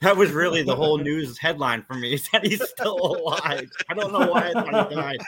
[0.01, 3.71] That was really the whole news headline for me is that he's still alive.
[3.89, 5.21] I don't know why I thought he died.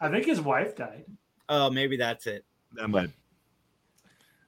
[0.00, 1.04] I think his wife died.
[1.48, 2.44] Oh, maybe that's it.
[2.74, 3.10] That might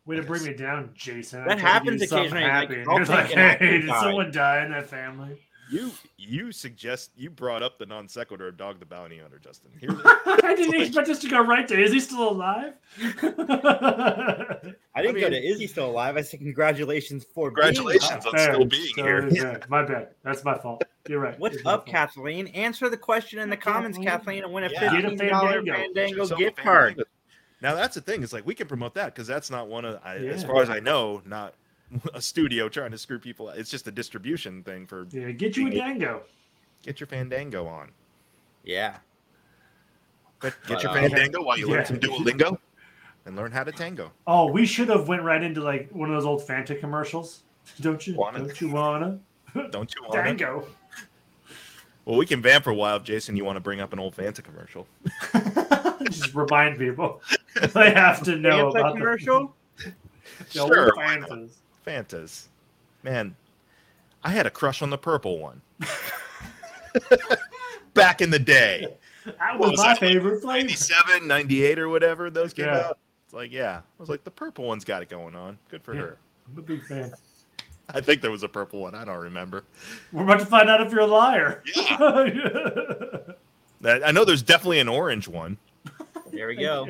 [0.05, 1.45] Way to bring me down, Jason.
[1.45, 3.91] That I tried to happens occasionally, like, happy, and I'll you're take like, hey, did
[3.91, 5.39] someone die in that family?
[5.71, 9.71] You you suggest you brought up the non sequitur of Dog the Bounty Hunter, Justin.
[9.79, 12.75] Here's I didn't expect us to go right to is he still alive?
[13.03, 16.17] I didn't I go to is he still alive?
[16.17, 18.55] I said congratulations for Congratulations being on alive.
[18.55, 19.27] still being So here.
[19.27, 19.71] is that.
[19.71, 20.09] My bad.
[20.23, 20.83] That's my fault.
[21.09, 21.39] You're right.
[21.39, 21.87] What's up.
[21.87, 22.49] Kathleen?
[22.49, 24.43] Answer the question in the comments, Kathleen.
[24.43, 24.91] Kathleen, and win a yeah.
[24.91, 26.27] fifteen dollar Fandango.
[26.27, 27.03] Fandango gift card.
[27.61, 28.23] Now that's the thing.
[28.23, 30.71] It's like we can promote that because that's not one of, I, as far as
[30.71, 31.55] I know, not
[32.15, 33.49] a studio trying to screw people.
[33.49, 33.59] out.
[33.59, 36.23] It's just a distribution thing for Yeah, get you a dango.
[36.83, 37.91] get your Fandango on.
[38.65, 38.97] Yeah.
[40.41, 42.59] But Get But, your uh, Fandango while you learn some Duolingo
[43.27, 44.13] and learn how to tango.
[44.27, 47.43] Oh, we should have went right into like one of those old Fanta commercials.
[47.81, 48.15] Don't you?
[48.15, 48.39] Wanna?
[48.41, 49.19] Don't you wanna?
[49.71, 50.23] Don't you want to?
[50.23, 50.67] Dango.
[52.05, 53.99] Well, we can vamp for a while if Jason, you want to bring up an
[53.99, 54.87] old Fanta commercial.
[56.05, 57.21] Just remind people.
[57.75, 59.55] They have to know Fanta about commercial?
[59.77, 59.93] the,
[60.53, 61.17] the old Sure, why?
[61.19, 61.51] Fantas.
[61.89, 62.49] Fantas.
[63.03, 63.35] Man,
[64.23, 65.63] I had a crush on the purple one.
[67.95, 68.87] Back in the day.
[69.25, 70.65] That was was my that, favorite flavor.
[70.67, 72.79] 97, 98 or whatever those came Yeah.
[72.79, 72.99] out.
[73.25, 73.79] It's like, yeah.
[73.79, 75.59] I was like, the purple one's got it going on.
[75.71, 76.01] Good for Yeah.
[76.03, 76.17] her.
[76.51, 77.13] I'm a big fan.
[77.91, 78.95] I think there was a purple one.
[78.95, 79.65] I don't remember.
[80.13, 81.63] We're about to find out if you're a liar.
[81.75, 81.97] Yeah.
[84.05, 85.57] I know there's definitely an orange one.
[86.33, 86.89] There we go.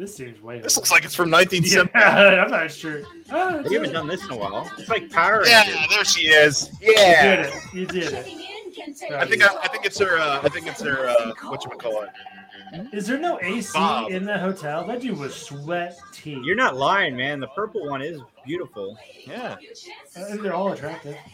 [0.00, 0.60] This seems way.
[0.60, 1.90] This looks like it's from 1970.
[1.94, 3.00] Yeah, I'm not sure.
[3.00, 3.28] It's
[3.68, 3.92] We haven't it.
[3.92, 4.70] done this in a while.
[4.78, 5.88] It's like Power Yeah, Rangers.
[5.90, 6.70] there she is.
[6.80, 8.18] Yeah, You did Yeah.
[8.20, 8.32] it.
[8.32, 8.36] You
[8.82, 9.12] did it.
[9.12, 10.16] I think I, I think it's her.
[10.18, 11.06] Uh, I think it's her.
[11.06, 12.08] Uh, what you call it?
[12.94, 14.10] Is there no AC Bob.
[14.10, 14.86] in the hotel?
[14.86, 16.40] That dude was sweaty.
[16.44, 17.38] You're not lying, man.
[17.38, 18.96] The purple one is beautiful.
[19.26, 19.56] Yeah.
[20.16, 21.14] I think they're all attractive.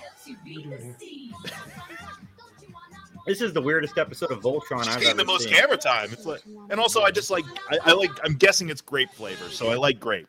[3.27, 5.55] This is the weirdest episode of Voltron She's I've getting ever the most seen.
[5.55, 6.11] camera time.
[6.13, 9.49] It's like, and also I just like I, I like I'm guessing it's grape flavor,
[9.51, 10.29] so I like grape.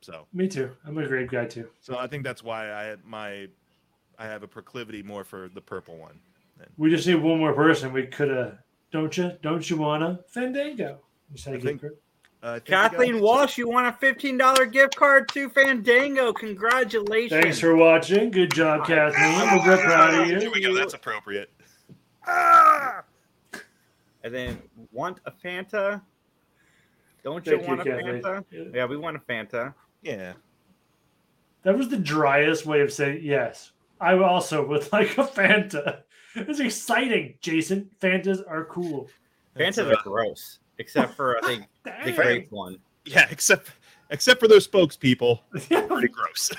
[0.00, 0.70] So Me too.
[0.84, 1.68] I'm a grape guy too.
[1.80, 3.46] so I think that's why I had my
[4.18, 6.18] I have a proclivity more for the purple one.
[6.76, 7.92] We just need one more person.
[7.92, 8.58] We could have.
[8.92, 9.32] Don't you?
[9.42, 10.98] Don't you wanna Fandango?
[11.30, 11.94] You said I a think- gift.
[12.44, 15.48] Uh, I think we got- Kathleen Walsh, you won a fifteen dollar gift card to
[15.48, 16.32] Fandango.
[16.32, 17.40] Congratulations!
[17.40, 18.30] Thanks for watching.
[18.32, 19.60] Good job, Kathleen.
[19.64, 20.40] We're real proud of you.
[20.40, 20.74] There we go.
[20.74, 21.50] That's appropriate.
[22.26, 23.02] Ah!
[24.24, 24.62] And then
[24.92, 26.00] want a Fanta?
[27.24, 28.22] Don't you Thank you, want a Kathleen.
[28.22, 28.74] Fanta?
[28.74, 29.74] Yeah, we want a Fanta.
[30.02, 30.32] Yeah.
[31.62, 33.72] That was the driest way of saying yes.
[34.00, 36.02] I also would like a Fanta.
[36.34, 37.90] It's exciting, Jason.
[38.00, 39.08] Fantas are cool.
[39.54, 42.14] That's, Fantas uh, are gross, except for I think the Dang.
[42.14, 42.78] grape one.
[43.04, 43.70] Yeah, except
[44.10, 45.40] except for those spokespeople.
[45.52, 46.50] Pretty gross.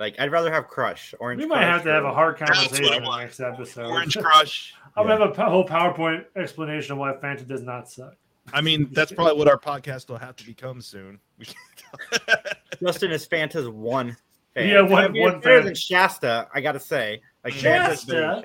[0.00, 1.14] Like I'd rather have Crush.
[1.20, 1.42] Orange.
[1.42, 3.40] we might Crush have to have a hard That's what I conversation in the next
[3.40, 3.86] episode.
[3.90, 4.74] Orange Crush.
[4.96, 8.14] I'm gonna have a whole PowerPoint explanation of why Fanta does not suck.
[8.54, 11.20] I mean, that's probably what our podcast will have to become soon.
[12.82, 14.16] Justin is Fanta's one.
[14.54, 14.68] Fan.
[14.68, 16.48] Yeah, one- I mean, one it's better than Shasta.
[16.54, 17.68] I gotta say, like Shasta?
[17.68, 18.42] Fanta's better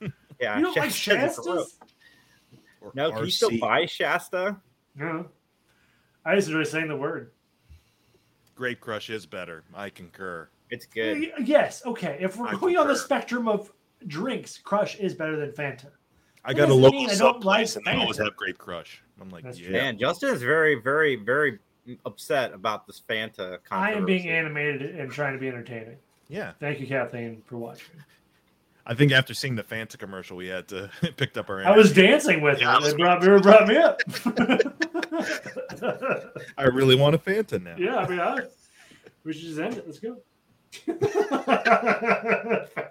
[0.00, 1.76] than Sha- Yeah, you don't like Shasta's gross.
[2.84, 2.94] Shastas?
[2.94, 4.56] No, can you still buy Shasta?
[4.94, 5.26] No.
[6.24, 7.32] I just enjoy saying the word.
[8.54, 9.64] Grape Crush is better.
[9.74, 10.48] I concur.
[10.70, 11.32] It's good.
[11.44, 12.18] Yes, okay.
[12.20, 13.72] If we're I going on the spectrum of
[14.06, 15.86] drinks, Crush is better than Fanta.
[16.44, 18.24] I got a doesn't local mean I sub don't like place, and they always Fanta.
[18.24, 19.02] have Grape Crush.
[19.20, 19.66] I'm like, That's yeah.
[19.68, 19.76] true.
[19.76, 21.58] Man, Justin is very, very, very
[22.06, 23.58] upset about this Fanta.
[23.70, 25.96] I am being animated and trying to be entertaining.
[26.28, 26.52] Yeah.
[26.60, 27.96] Thank you, Kathleen, for watching.
[28.86, 31.62] I think after seeing the Fanta commercial, we had to picked up our.
[31.62, 32.84] I was dancing with Yeah, it.
[32.94, 34.00] It brought, it brought me up.
[36.58, 37.74] I really want a Fanta now.
[37.78, 38.38] yeah, I mean, I,
[39.24, 39.86] we should just end it.
[39.86, 40.16] Let's go.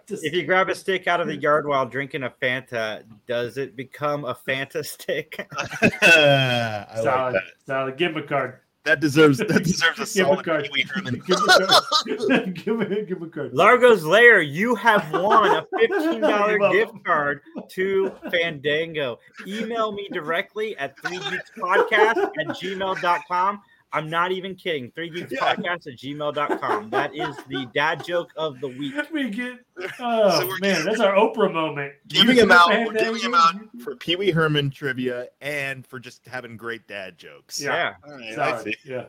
[0.09, 3.75] If you grab a stick out of the yard while drinking a Fanta, does it
[3.75, 5.47] become a Fanta stick?
[5.57, 7.43] I like solid, that.
[7.65, 7.97] solid.
[7.97, 8.59] Give him a card.
[8.87, 10.63] That deserves that deserves a Give him a solid card.
[10.63, 11.15] Pee Wee Herman.
[11.27, 12.55] Give a card.
[12.55, 13.53] give, him, give a card.
[13.53, 19.19] Largo's Lair, you have won a $15 gift card to Fandango.
[19.45, 23.61] Email me directly at 3geekspodcast at gmail.com.
[23.93, 24.91] I'm not even kidding.
[24.91, 26.89] 3geekspodcast at gmail.com.
[26.89, 28.93] That is the dad joke of the week.
[29.11, 29.59] We get.
[29.99, 31.93] Oh So we're man, that's our Oprah moment.
[32.07, 36.25] Giving him out, we're giving him out for Pee Wee Herman trivia and for just
[36.25, 37.61] having great dad jokes.
[37.61, 37.93] Yeah.
[38.05, 38.11] Yeah.
[38.11, 38.75] All right, I see.
[38.83, 39.05] Yeah.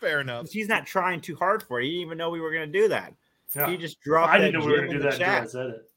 [0.00, 0.50] Fair enough.
[0.50, 1.84] He's not trying too hard for it.
[1.84, 3.14] He didn't even know we were going to do that.
[3.54, 3.68] yeah.
[3.70, 5.66] He just dropped I didn't know we were gonna do the that until I said
[5.70, 5.90] it.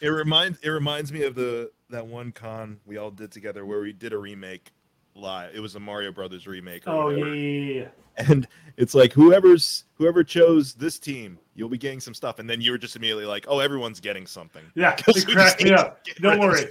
[0.00, 3.80] It reminds it reminds me of the that one con we all did together where
[3.80, 4.72] we did a remake
[5.14, 5.54] live.
[5.54, 6.86] It was a Mario Brothers remake.
[6.86, 7.34] Or Oh yeah, whatever.
[7.36, 7.88] yeah, yeah.
[8.28, 8.46] And
[8.76, 12.70] it's like whoever's whoever chose this team, you'll be getting some stuff, and then you
[12.72, 16.04] were just immediately like, "Oh, everyone's getting something." Yeah, Because it cracked me up.
[16.20, 16.64] Don't worry.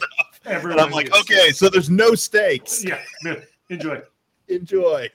[0.45, 2.83] Everyone And I'm like, gets- okay, so there's no stakes.
[2.85, 3.35] Yeah, yeah.
[3.69, 4.01] enjoy.
[4.47, 5.09] Enjoy.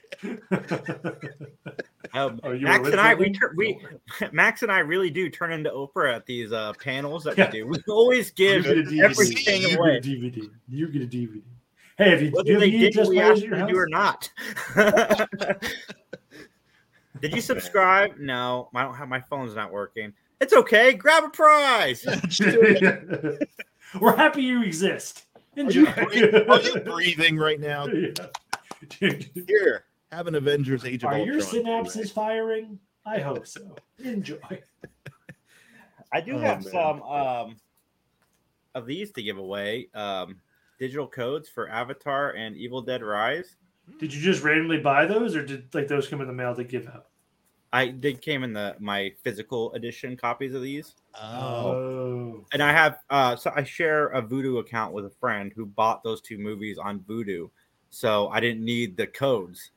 [2.13, 3.77] Um, Oh, Max and I, we, tur- we
[4.31, 7.45] Max and I really do turn into Oprah at these uh, panels that Yeah.
[7.51, 7.67] we do.
[7.67, 9.03] We always give get a DVD.
[9.03, 9.99] everything you away.
[9.99, 10.49] get a DVD.
[10.69, 11.41] You get a DVD.
[11.97, 13.77] Hey, if you do whether you they need did we players asked at to do
[13.79, 14.29] or not.
[17.21, 18.17] did you subscribe?
[18.19, 20.13] No, I don't have my phone's not working.
[20.39, 20.93] It's okay.
[20.93, 22.05] Grab a prize.
[23.99, 25.25] We're happy you exist.
[25.57, 25.79] Are Enjoy.
[25.81, 27.87] you, breathing, are you breathing right now?
[29.01, 29.09] Yeah.
[29.47, 31.63] Here, have an Avengers Age of Are your Ultron.
[31.63, 32.77] synapses firing?
[33.07, 33.75] I hope so.
[34.03, 34.37] Enjoy.
[36.13, 36.71] I do Oh, have man.
[36.71, 37.55] some um,
[38.75, 39.87] of these to give away.
[39.95, 40.35] Um,
[40.77, 43.55] digital codes for Avatar and Evil Dead Rise.
[43.99, 46.63] Did you just randomly buy those, or did like those come in the mail to
[46.63, 47.07] give out?
[47.73, 50.95] I did came in the my physical edition copies of these.
[51.19, 55.65] Oh, and I have uh so I share a Vudu account with a friend who
[55.65, 57.49] bought those two movies on Vudu,
[57.89, 59.71] so I didn't need the codes.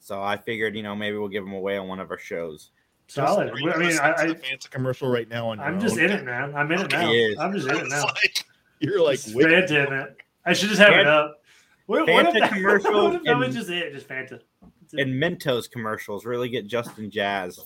[0.00, 2.70] So I figured, you know, maybe we'll give them away on one of our shows.
[3.08, 3.50] solid.
[3.50, 5.96] Are you I mean, listening I, to I, the commercial right now on I'm just
[5.98, 6.04] own?
[6.04, 6.54] in it, man.
[6.54, 7.08] I'm in it now.
[7.10, 7.38] He is.
[7.38, 8.04] I'm just in it now.
[8.04, 8.44] like-
[8.80, 10.16] you're like, Just wait, in it.
[10.48, 11.42] I should just have it up.
[11.86, 13.92] What, what if Fanta that, commercial What if that was just it?
[13.92, 14.40] Just Fanta.
[14.92, 15.00] It.
[15.00, 17.58] And Mentos commercials really get Justin Jazz.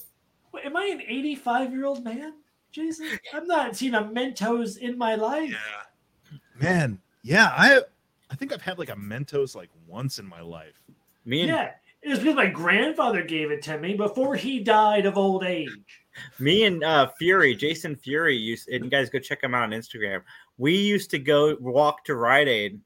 [0.53, 2.35] Wait, am I an 85 year old man,
[2.71, 3.07] Jason?
[3.33, 5.51] I've not seen a Mentos in my life.
[5.51, 7.53] yeah, man, yeah.
[7.57, 7.83] I
[8.31, 10.81] I think I've had like a Mentos like once in my life.
[11.25, 11.71] Me and Yeah,
[12.03, 16.02] it was because my grandfather gave it to me before he died of old age.
[16.39, 19.71] Me and uh Fury, Jason Fury used and you guys go check him out on
[19.71, 20.23] Instagram.
[20.59, 22.81] We used to go walk to Rite Aid.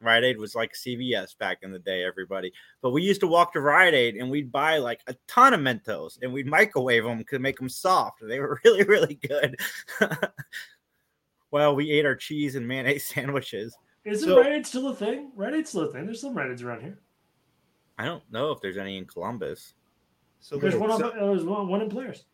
[0.00, 2.52] Rite Aid was like CVS back in the day, everybody.
[2.82, 5.60] But we used to walk to Rite Aid and we'd buy like a ton of
[5.60, 8.20] Mentos and we'd microwave them to make them soft.
[8.22, 9.58] They were really, really good.
[11.50, 13.76] well, we ate our cheese and mayonnaise sandwiches.
[14.04, 15.32] Isn't So- Rite Aid still a thing?
[15.34, 16.06] Rite Aid's still a thing.
[16.06, 17.00] There's some Rite Aids around here.
[17.98, 19.74] I don't know if there's any in Columbus.
[20.40, 22.26] So, There's wait, one, so on, there's one, one in Players.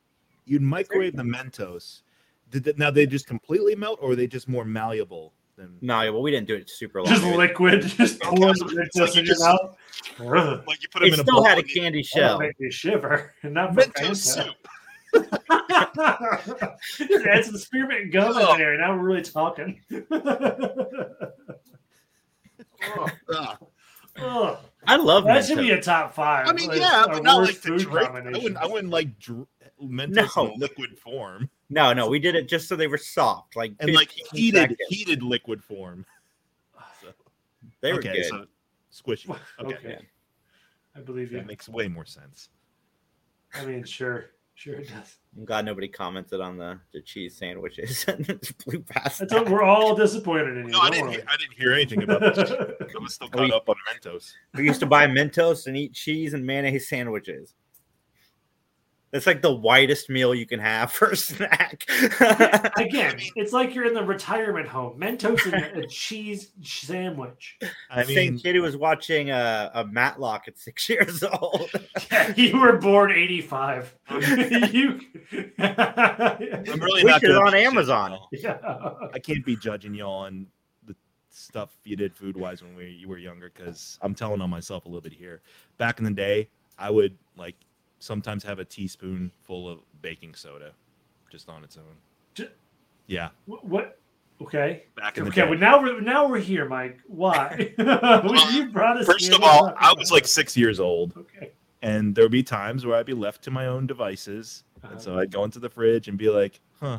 [0.47, 2.03] You'd microwave the Mentos.
[2.51, 5.77] Did that, now they just completely melt, or are they just more malleable Than...
[5.81, 7.13] No, well, we didn't do it super long.
[7.13, 9.77] Just It- liquid, just Okay, pour so the like Mentos you in your just- mouth.
[10.21, 10.65] Ugh.
[10.67, 12.39] like you put them It in a still bowl had a candy shell.
[12.39, 13.33] make me shiver.
[13.43, 14.55] And not for Mentos soup.
[16.99, 18.53] Just add some spearmint gum Oh.
[18.53, 18.77] in there.
[18.79, 19.81] Now we're really talking.
[23.33, 23.59] Ugh.
[24.19, 24.59] Ugh.
[24.87, 26.47] I love that should be a top five.
[26.47, 28.11] I mean, Like, yeah, but not like to food drink.
[28.11, 28.57] I wouldn't.
[28.59, 29.47] I wouldn't like dr-
[29.83, 30.53] Mentos No.
[30.55, 33.93] in liquid form No, no, we did it just so they were soft, like and
[33.95, 34.79] like heated seconds.
[34.89, 36.07] heated liquid form.
[37.03, 37.09] So,
[37.81, 38.27] They were okay, good.
[38.27, 38.47] so
[38.93, 39.31] squishy.
[39.61, 39.99] Okay, Okay.
[40.97, 41.39] I believe you.
[41.39, 42.51] that makes way more sense.
[43.55, 45.19] I mean, sure, sure it does.
[45.37, 49.43] I'm glad nobody commented on the, the cheese sandwiches and just blew past That's that.
[49.43, 50.73] what, we're all disappointed in you.
[50.73, 51.11] No, I didn't.
[51.11, 52.51] Hear, I didn't hear anything about this.
[52.51, 54.33] I was still caught We- up on Mentos.
[54.55, 57.55] We used to buy Mentos and eat cheese and mayonnaise sandwiches.
[59.15, 61.85] That's like the whitest meal you can have for a snack.
[62.77, 64.99] Again, it's like you're in the retirement home.
[64.99, 67.57] Mentos and a, a cheese sandwich.
[67.89, 71.71] I Same mean, kid who was watching a, a Matlock at six years old.
[72.35, 73.95] you were born 85.
[74.73, 75.01] you,
[75.59, 78.19] I'm really Which not is gonna on Amazon.
[78.33, 78.59] yeah.
[79.13, 80.49] I can't be judging y'all on
[80.89, 80.97] the
[81.31, 84.87] stuff you did food wise when we, you were younger because I'm telling on myself
[84.87, 85.41] a little bit here.
[85.79, 86.49] Back in the day,
[86.81, 87.55] I would like
[88.05, 90.73] sometimes have a teaspoon full of baking soda
[91.31, 91.97] just on its own.
[92.35, 92.49] Ju-
[93.07, 93.65] Yeah, What?
[93.65, 93.99] what?
[94.43, 94.85] Okay.
[94.97, 95.43] back in the Okay.
[95.43, 95.49] day.
[95.49, 96.99] Well, now we're now we're here, Mike.
[97.07, 97.73] Why?
[98.53, 99.07] you brought us.
[99.07, 101.53] First here, of all, I was like six years old, Okay.
[101.83, 104.93] and there would be times where I'd be left to my own devices, Uh-huh.
[104.93, 106.99] and so I'd go into the fridge and be like, "Huh,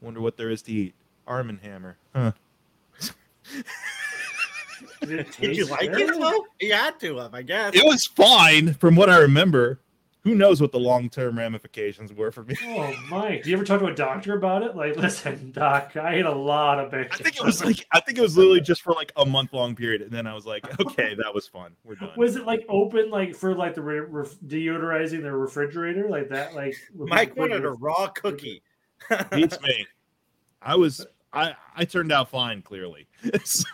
[0.00, 0.94] wonder what there is to eat."
[1.26, 2.32] Arm and Hammer, huh?
[5.02, 6.20] Did, it Did you taste like it terrible?
[6.20, 6.46] though?
[6.60, 7.74] You had to have, I guess.
[7.76, 9.78] It was fine from what I remember.
[10.24, 12.54] Who knows what the long term ramifications were for me?
[12.64, 14.76] Oh, Mike, do you ever talk to a doctor about it?
[14.76, 17.10] Like, listen, doc, I ate a lot of bacon.
[17.12, 19.52] I think it was like I think it was literally just for like a month
[19.52, 21.74] long period, and then I was like, okay, that was fun.
[21.84, 22.12] We're done.
[22.16, 26.54] Was it like open, like for like the re- ref- deodorizing the refrigerator, like that?
[26.54, 28.62] Like Mike liquid wanted a raw cookie.
[29.32, 29.86] Beats me.
[30.60, 32.62] I was I I turned out fine.
[32.62, 33.08] Clearly,
[33.44, 33.64] So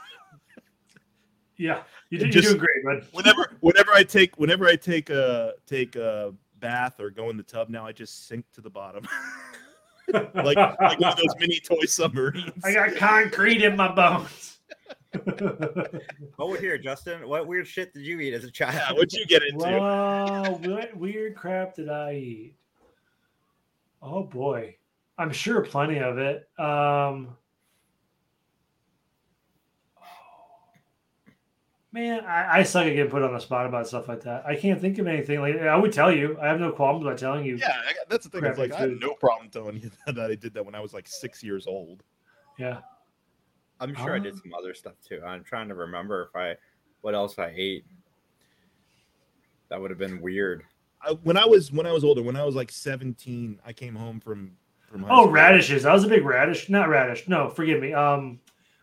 [1.58, 2.30] Yeah, you did.
[2.32, 3.08] Just- You're doing great, bud.
[3.12, 7.42] whenever whenever I take whenever I take a take a bath or go in the
[7.42, 9.06] tub now, I just sink to the bottom,
[10.12, 10.56] like like
[11.00, 12.64] one of those mini toy submarines.
[12.64, 14.58] I got concrete in my bones.
[16.38, 17.26] Over here, Justin.
[17.28, 18.74] What weird shit did you eat as a child?
[18.74, 19.64] yeah, what'd you get into?
[19.66, 22.54] wow, what weird crap did I eat?
[24.02, 24.76] Oh boy,
[25.16, 26.48] I'm sure plenty of it.
[26.58, 27.36] Um,
[31.98, 34.44] man, I, I suck at getting put on the spot about stuff like that.
[34.46, 35.40] I can't think of anything.
[35.40, 37.56] Like I would tell you, I have no qualms about telling you.
[37.56, 38.44] Yeah, I that's the thing.
[38.44, 40.74] I was Crappy like, I have no problem telling you that I did that when
[40.74, 42.02] I was like six years old.
[42.58, 42.78] Yeah.
[43.80, 44.40] I'm sure I did Ah.
[44.42, 45.20] some other stuff too.
[45.24, 46.56] I'm trying to remember if I
[47.00, 47.84] what else I ate.
[49.70, 50.64] That would have been weird.
[51.02, 53.94] I, when I was when I was older, when I was like seventeen, I came
[53.94, 54.52] home from
[54.90, 55.32] from high Oh, school.
[55.32, 55.84] radishes.
[55.84, 56.68] I was a big radish.
[56.70, 57.28] Not radish.
[57.28, 57.92] No, forgive me.
[57.92, 58.40] Um,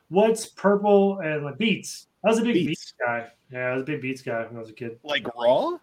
[0.09, 2.07] what's purple and like beets?
[2.25, 2.67] I was a big beats.
[2.67, 2.93] Beets.
[2.99, 3.27] guy.
[3.51, 4.99] Yeah, I was a big beats guy when I was a kid.
[5.03, 5.77] like raw.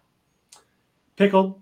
[1.15, 1.61] Pickled.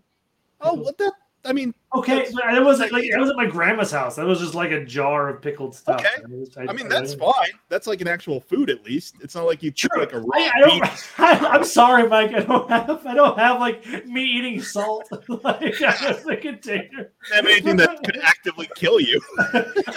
[0.59, 1.13] Oh, what the?
[1.43, 4.15] I mean, Okay, That's- but it wasn't like it was at my grandma's house.
[4.15, 5.99] That was just like a jar of pickled stuff.
[5.99, 6.07] Okay.
[6.23, 7.51] I, was- I mean that's fine.
[7.67, 9.15] That's like an actual food at least.
[9.21, 10.27] It's not like you took like a raw.
[10.33, 10.81] I, I don't.
[10.81, 11.09] beet.
[11.17, 12.33] I, am sorry, Mike.
[12.33, 13.05] I don't have.
[13.05, 15.09] I don't have like me eating salt
[15.43, 17.11] like as a container.
[17.33, 19.19] have anything that could actively kill you.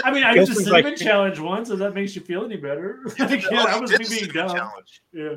[0.03, 2.57] I mean, I did the Justin's like- challenge once, if that makes you feel any
[2.57, 3.03] better.
[3.20, 4.49] Like, yeah, Oh, that was me being dumb.
[4.57, 5.03] challenge.
[5.12, 5.34] Yeah,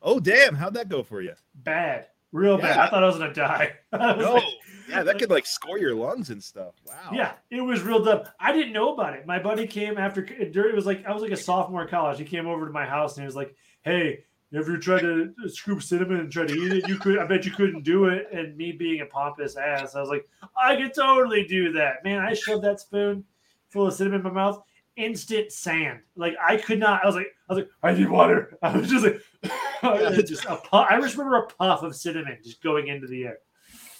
[0.00, 0.54] Oh damn!
[0.54, 1.34] How'd that go for you?
[1.54, 2.78] bad, real bad.
[2.78, 3.72] I thought I was gonna die.
[3.92, 4.44] I was No, like-
[4.90, 6.74] yeah, that could like score your lungs and stuff.
[6.86, 7.10] Wow.
[7.12, 8.22] Yeah, it was real dumb.
[8.38, 9.26] I didn't know about it.
[9.26, 12.18] My buddy came after it was like I was like a sophomore in college.
[12.18, 15.32] He came over to my house and he was like, "Hey, if you tried to
[15.46, 17.18] scoop cinnamon and try to eat it, you could.
[17.18, 20.28] I bet you couldn't do it." And me being a pompous ass, I was like,
[20.60, 23.24] "I could totally do that, man." I shoved that spoon
[23.70, 24.62] full of cinnamon in my mouth.
[24.96, 26.00] Instant sand.
[26.16, 27.02] Like I could not.
[27.02, 28.58] I was like, I was like, I need water.
[28.62, 29.22] I was just like,
[30.26, 30.86] just a puff.
[30.90, 33.38] I just remember a puff of cinnamon just going into the air.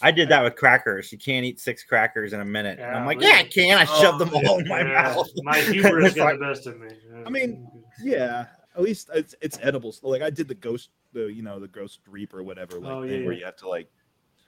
[0.02, 1.12] I did that with crackers.
[1.12, 2.78] You can't eat six crackers in a minute.
[2.78, 3.78] And I'm like, yeah, I can.
[3.78, 5.28] I shoved them all in my Yeah, mouth.
[5.42, 6.88] My humor got like- the best of me.
[7.26, 7.70] I mean,
[8.02, 8.46] Yeah,
[8.76, 9.92] at least it's it's edible.
[9.92, 12.92] So, like I did the ghost, the you know the ghost reap or whatever, like
[12.92, 13.88] Oh, thing yeah, where you have to like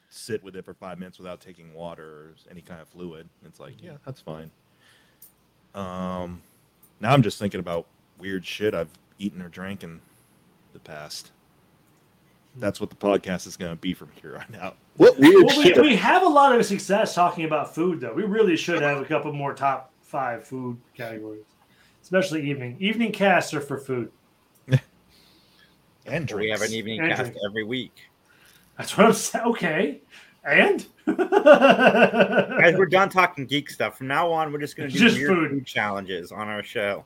[0.09, 3.28] sit with it for five minutes without taking water or any kind of fluid.
[3.44, 4.50] It's like, yeah, that's fine.
[5.74, 6.42] Um,
[7.00, 7.86] now I'm just thinking about
[8.18, 10.00] weird shit I've eaten or drank in
[10.72, 11.30] the past.
[12.57, 14.76] That's what the podcast is going to be from here on out.
[14.97, 15.80] What weird Well, we, shit?
[15.80, 18.12] we have a lot of success talking about food, though.
[18.12, 21.45] We really should have a couple more top five food categories.
[22.03, 22.76] especially evening.
[22.78, 24.11] Evening casts are for food.
[26.05, 27.36] And We have an evening And cast drink.
[27.49, 27.93] every week.
[28.76, 29.45] That's what I'm saying.
[29.47, 30.01] Okay,
[30.45, 33.99] and Guys, we're done talking geek stuff.
[33.99, 35.51] From now on, we're just going to do Just weird food.
[35.51, 35.66] food.
[35.66, 37.05] challenges on our show.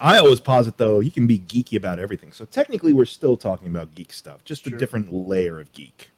[0.00, 2.32] I always posit though you can be geeky about everything.
[2.32, 6.10] So technically, we're still talking about geek stuff, just a different layer of geek.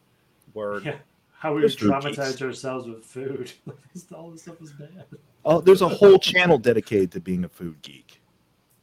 [0.55, 0.85] Word.
[0.85, 0.97] Yeah.
[1.39, 3.53] how we There's food traumatized ourselves with food.
[4.15, 5.05] All this stuff is bad.
[5.45, 8.21] Oh, there's a whole channel dedicated to being a food geek.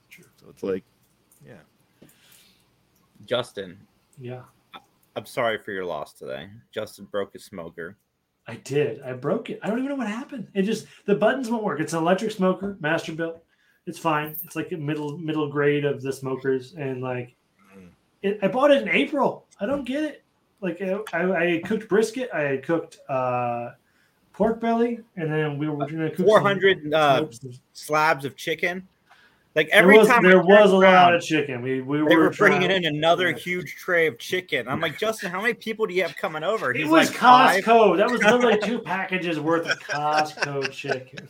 [0.10, 0.26] True.
[0.40, 0.84] So it's like,
[1.46, 1.54] yeah.
[3.26, 3.78] Justin,
[4.20, 4.42] Yeah,
[5.16, 6.50] I'm sorry for your loss today.
[6.72, 7.98] Justin broke his smoker.
[8.48, 9.02] I did.
[9.02, 9.60] I broke it.
[9.62, 10.48] I don't even know what happened.
[10.54, 11.80] It just the buttons won't work.
[11.82, 13.40] It's an electric smoker, Masterbuilt.
[13.86, 14.36] It's fine.
[14.44, 17.36] It's like a middle middle grade of the smokers, and like
[17.78, 17.90] Mm.
[18.22, 19.46] it, I bought it in April.
[19.60, 20.24] I don't get it.
[20.62, 22.30] Like I, I, I cooked brisket.
[22.34, 23.72] I had cooked uh,
[24.34, 27.26] pork belly, and then we were gonna cook 400 uh,
[27.74, 28.88] slabs of chicken.
[29.58, 31.64] Like There every was, time there turned was a lot of chicken.
[31.64, 33.38] We we they were bringing in another yeah.
[33.38, 34.68] huge tray of chicken.
[34.68, 36.76] I'm like, Justin, how many people do you have coming over?
[36.76, 37.64] It was like, five.
[37.64, 37.98] Costco.
[37.98, 41.28] That was literally two packages worth of Costco chicken.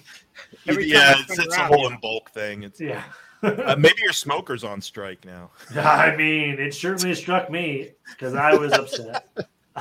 [0.68, 2.64] Every yeah, I it's, turn it's a whole in bulk thing.
[2.64, 3.02] It's Yeah.
[3.44, 5.52] Uh, maybe your smoker's on strike now.
[5.76, 9.28] I mean, it certainly struck me because I was upset.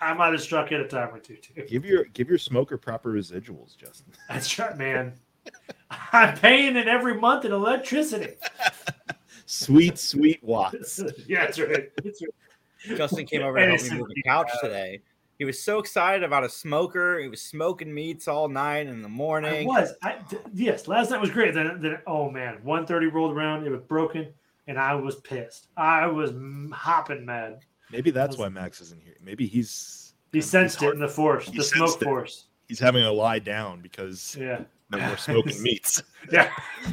[0.00, 1.62] I might have struck it a time or two too.
[1.64, 4.12] Give your give your smoker proper residuals, Justin.
[4.28, 5.12] That's right, man.
[6.12, 8.34] I'm paying it every month in electricity.
[9.46, 11.02] Sweet, sweet watts.
[11.26, 11.90] yeah, that's right.
[12.02, 12.96] That's right.
[12.96, 15.00] Justin came over and helped me move the couch today.
[15.42, 17.18] He was so excited about a smoker.
[17.18, 19.66] He was smoking meats all night and in the I morning.
[19.66, 19.92] was.
[20.00, 21.52] I, d- yes, last night was great.
[21.52, 23.66] Then, then, oh man, 130 rolled around.
[23.66, 24.28] It was broken,
[24.68, 25.66] and I was pissed.
[25.76, 27.58] I was m- hopping mad.
[27.90, 29.16] Maybe that's why Max isn't here.
[29.20, 32.04] Maybe he's He he's sensed it in the force, He the smoke it.
[32.04, 32.44] force.
[32.68, 34.60] He's having to lie down because Yeah.
[34.90, 36.04] no more smoking meats.
[36.30, 36.52] Yeah.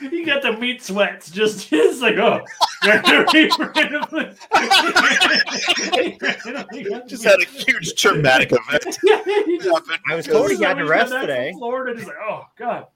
[0.00, 1.30] You got the meat sweats.
[1.30, 2.40] Just it's like oh,
[7.06, 8.98] Just had a huge traumatic event.
[10.08, 11.52] I was told he had to rest today.
[11.56, 12.86] Florida, and he's like, oh god,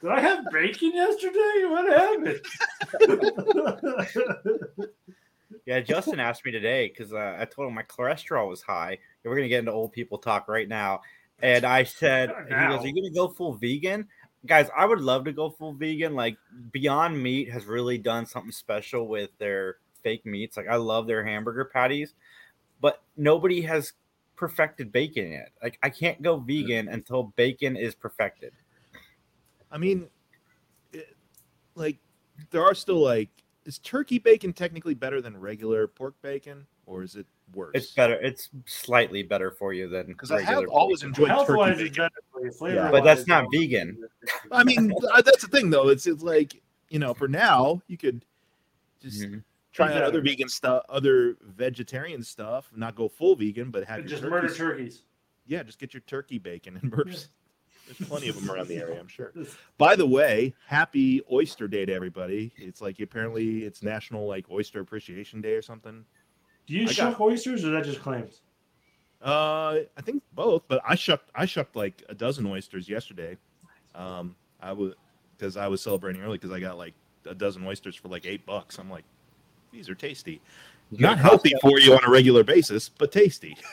[0.00, 1.64] did I have bacon yesterday?
[1.64, 2.40] What happened?
[5.64, 8.90] Yeah, Justin asked me today because uh, I told him my cholesterol was high.
[8.90, 11.02] And we're gonna get into old people talk right now.
[11.40, 14.08] And I said, Not he goes, "Are you gonna go full vegan?"
[14.44, 16.14] Guys, I would love to go full vegan.
[16.14, 16.36] Like
[16.72, 20.56] Beyond Meat has really done something special with their fake meats.
[20.56, 22.14] Like I love their hamburger patties,
[22.80, 23.92] but nobody has
[24.36, 25.52] perfected bacon yet.
[25.62, 26.94] Like I can't go vegan mm-hmm.
[26.94, 28.52] until bacon is perfected.
[29.70, 30.08] I mean,
[30.92, 31.16] it,
[31.74, 31.98] like
[32.50, 33.30] there are still like
[33.64, 37.72] is turkey bacon technically better than regular pork bacon, or is it worse?
[37.74, 38.14] It's better.
[38.14, 41.08] It's slightly better for you than because I have regular always bacon.
[41.10, 41.94] enjoyed Health turkey wise, bacon.
[41.94, 42.52] better for you.
[42.52, 42.90] Flavor Yeah.
[42.90, 43.98] But that's not vegan.
[44.52, 45.88] I mean, uh, that's the thing though.
[45.88, 48.24] It's it's like you know, for now you could
[49.00, 49.42] just Mhm.
[49.72, 50.08] try out Exactly.
[50.08, 54.30] other vegan stuff, other vegetarian stuff, not go full vegan, but have your just turkeys-
[54.30, 55.02] murder turkeys.
[55.46, 57.10] Yeah, just get your turkey bacon and murder.
[57.10, 57.18] Yeah.
[57.98, 59.32] There's plenty of them around the area, I'm sure.
[59.78, 62.52] By the way, happy Oyster Day to everybody.
[62.56, 66.04] It's like apparently it's National like Oyster Appreciation Day or something.
[66.66, 68.40] Do you I got- shuck oysters or is that just claims?
[69.24, 73.36] Uh, I think both, but I shucked I shucked like a dozen oysters yesterday.
[73.94, 74.94] Um, I was
[75.36, 76.94] because I was celebrating early because I got like
[77.26, 78.78] a dozen oysters for like eight bucks.
[78.78, 79.04] I'm like,
[79.72, 80.40] these are tasty.
[80.90, 83.56] Not healthy for you on a regular basis, but tasty.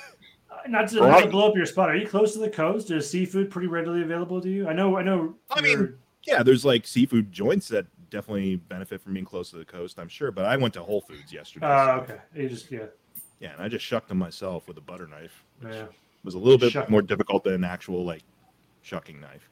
[0.51, 1.89] Uh, Not to, Well, not to blow up your spot.
[1.89, 2.89] Are you close to the coast?
[2.91, 4.67] Is seafood pretty readily available to you?
[4.67, 4.97] I know.
[4.97, 5.35] I know.
[5.51, 5.93] I mean, you're-
[6.25, 9.99] Yeah, there's like seafood joints that definitely benefit from being close to the coast.
[9.99, 11.65] I'm sure, but I went to Whole Foods yesterday.
[11.67, 12.21] Oh, so- okay.
[12.35, 12.85] You just yeah,
[13.39, 15.43] Yeah, and I just shucked them myself with a butter knife.
[15.61, 15.85] which yeah.
[16.23, 16.89] was a little bit Shuck.
[16.89, 18.23] more difficult than an actual like
[18.81, 19.49] shucking knife.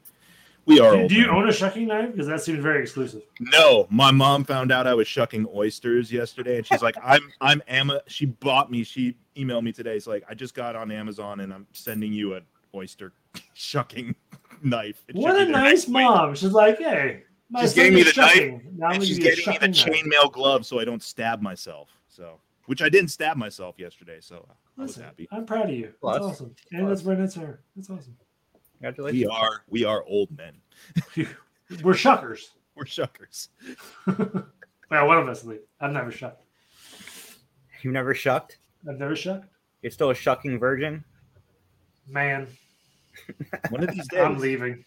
[0.66, 0.98] We are.
[0.98, 2.12] Do, do you own a shucking knife?
[2.12, 3.22] Because that seems very exclusive.
[3.40, 7.62] No, my mom found out I was shucking oysters yesterday, and she's like, "I'm, I'm
[7.70, 8.84] Ama." She bought me.
[8.84, 9.96] She emailed me today.
[9.96, 12.44] It's like, "I just got on Amazon, and I'm sending you an
[12.76, 13.14] oyster
[13.54, 14.14] shucking
[14.62, 16.36] knife." What a nice next week." mom.
[16.36, 18.62] She's like, hey, my She's son giving me the knife, shucking.
[18.78, 21.90] Now I'm And she's give getting me the chainmail glove so I don't stab myself.
[22.10, 25.28] So, which I didn't stab myself yesterday, so uh, I was Listen, happy.
[25.32, 25.86] I'm proud of you.
[25.86, 26.22] That's Plus.
[26.22, 26.56] awesome.
[26.72, 26.90] And Plus.
[26.90, 27.62] that's Brennan's hair.
[27.76, 28.18] That's awesome.
[28.74, 29.20] Congratulations.
[29.22, 30.56] We are, we are old men.
[31.84, 32.50] We're shuckers.
[32.76, 33.48] We're shuckers.
[34.90, 35.64] well, one of us, at least.
[35.80, 36.44] I've never shucked.
[37.82, 38.60] You never shucked?
[38.88, 39.48] I've never shucked.
[39.82, 41.04] You're still a shucking virgin?
[42.08, 42.48] Man,
[43.70, 44.84] One of these days, I'm leaving.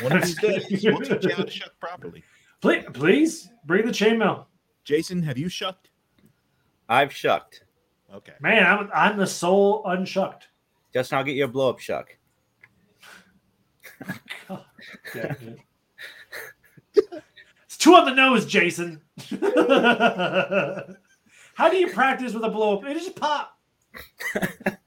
[0.00, 2.22] One of these days, we'll teach you how to shuck properly.
[2.60, 4.46] Please, please bring the chainmail.
[4.84, 5.90] Jason, have you shucked?
[6.88, 7.64] I've shucked.
[8.14, 8.32] Okay.
[8.40, 10.48] Man, I'm I'm the sole unshucked.
[10.92, 12.16] Justin, I'll get you a blow up shuck.
[15.14, 15.34] Yeah.
[17.64, 19.00] It's Two on the nose, Jason.
[21.54, 22.84] How do you practice with a blow up?
[22.84, 23.58] It just pop.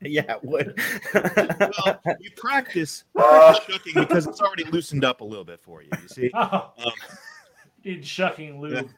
[0.00, 0.78] yeah, it would.
[1.14, 5.88] well, you practice, practice shucking because it's already loosened up a little bit for you.
[6.02, 6.92] You see, Oh, um,
[7.84, 8.88] need shucking lube.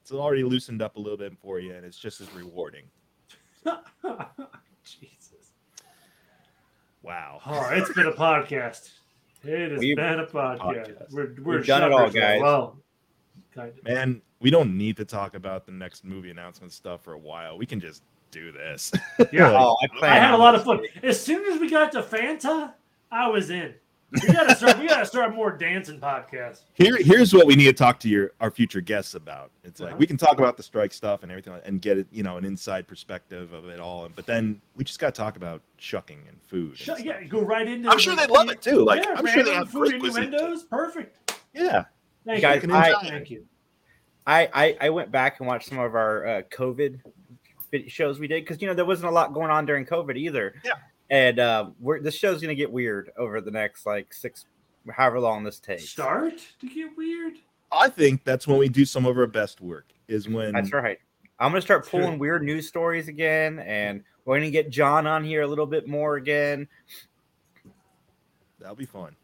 [0.00, 2.84] it's already loosened up a little bit for you, and it's just as rewarding.
[4.84, 5.52] Jesus.
[7.02, 7.40] Wow.
[7.46, 8.90] Oh, it's been a podcast.
[9.44, 10.58] It has We've- been a podcast.
[10.60, 11.12] Podcast.
[11.12, 12.40] We're, we're We've done it all, guys.
[12.40, 12.78] Well,
[13.54, 13.84] kind of.
[13.84, 17.58] Man, we don't need to talk about the next movie announcement stuff for a while.
[17.58, 18.02] We can just
[18.32, 18.90] do this.
[19.32, 19.52] Yeah.
[19.56, 20.80] oh, I, I had a lot of fun.
[21.04, 22.72] As soon as we got to Fanta,
[23.12, 23.72] I was in.
[24.10, 24.78] We gotta start.
[24.78, 26.62] we gotta start more dancing podcasts.
[26.74, 29.50] Here, here's what we need to talk to your our future guests about.
[29.64, 29.96] It's like Uh-huh.
[29.98, 32.44] we can talk about the strike stuff and everything, and get it, you know, an
[32.44, 34.06] inside perspective of it all.
[34.14, 36.76] But then we just got to talk about shucking and food.
[36.76, 37.00] Sh- stuff.
[37.00, 37.88] yeah, go right into.
[37.88, 38.84] I'm sure they'd love it too.
[38.84, 40.24] Like yeah, I'm sure they random have food great cuisine.
[40.24, 40.64] innuendos.
[40.64, 41.32] Perfect.
[41.54, 41.84] Yeah,
[42.26, 42.74] Thank Guys, you.
[42.74, 43.46] I- Thank you.
[44.26, 47.02] I, I I went back and watched some of our uh, COVID vid-
[47.88, 50.54] shows we did because you know there wasn't a lot going on during COVID either.
[50.64, 50.72] Yeah.
[51.10, 54.46] And uh, we're this show's gonna get weird over the next like six,
[54.90, 55.88] however long this takes.
[55.88, 57.34] Start to get weird.
[57.70, 59.86] I think that's when we do some of our best work.
[60.08, 60.98] Is when That's right.
[61.38, 62.00] I'm gonna start Sure.
[62.00, 65.88] pulling weird news stories again, and we're gonna get John on here a little bit
[65.88, 66.68] more again.
[68.60, 69.16] that'll be fun.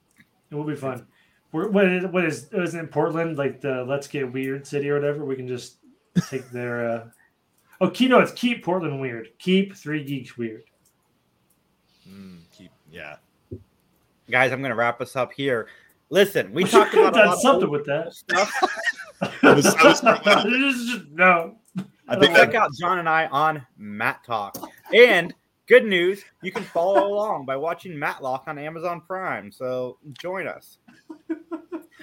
[0.50, 1.06] It will be fun.
[1.52, 4.90] We're, what is what is is it in Portland like the Let's Get Weird city
[4.90, 5.24] or whatever?
[5.24, 5.76] We can just
[6.28, 6.88] take their.
[6.90, 7.04] uh
[7.80, 9.28] Oh, keep no, it's keep Portland weird.
[9.38, 10.64] Keep three geeks weird.
[12.08, 13.16] Mm, keep yeah.
[14.30, 15.68] Guys, I'm gonna wrap us up here.
[16.10, 18.12] Listen, we We talked could have about a lot done of something with that.
[18.14, 18.52] stuff.
[19.42, 20.00] I was- I was-
[20.90, 21.56] just- no.
[22.08, 24.56] I think like check out John and I on Matt Talk.
[24.94, 25.34] And
[25.66, 29.52] good news, you can follow along by watching Matlock on Amazon Prime.
[29.52, 30.78] So join us.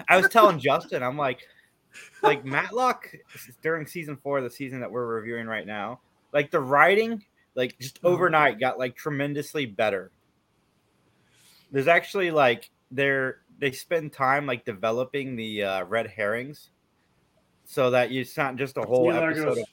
[0.08, 1.40] I was telling Justin, I'm like,
[2.22, 3.14] like Matlock
[3.62, 6.00] during season four, the season that we're reviewing right now,
[6.34, 7.24] like the writing,
[7.56, 10.12] like just overnight got like tremendously better.
[11.72, 16.70] There's actually like they're they spend time like developing the uh, red herrings
[17.66, 19.66] so that it's not just a whole Yeah, episode of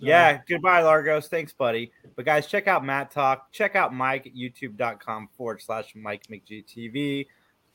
[0.00, 1.28] yeah, goodbye, Largos.
[1.28, 1.90] Thanks, buddy.
[2.14, 3.52] But guys, check out Matt Talk.
[3.52, 7.26] Check out Mike at youtube.com forward slash Mike McGTV.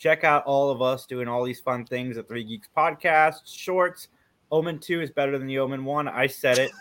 [0.04, 4.10] Check out all of us doing all these fun things at Three Geeks Podcast, shorts.
[4.52, 6.10] Omen 2 is better than the Omen 1.
[6.10, 6.72] I said it.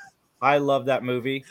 [0.41, 1.45] I love that movie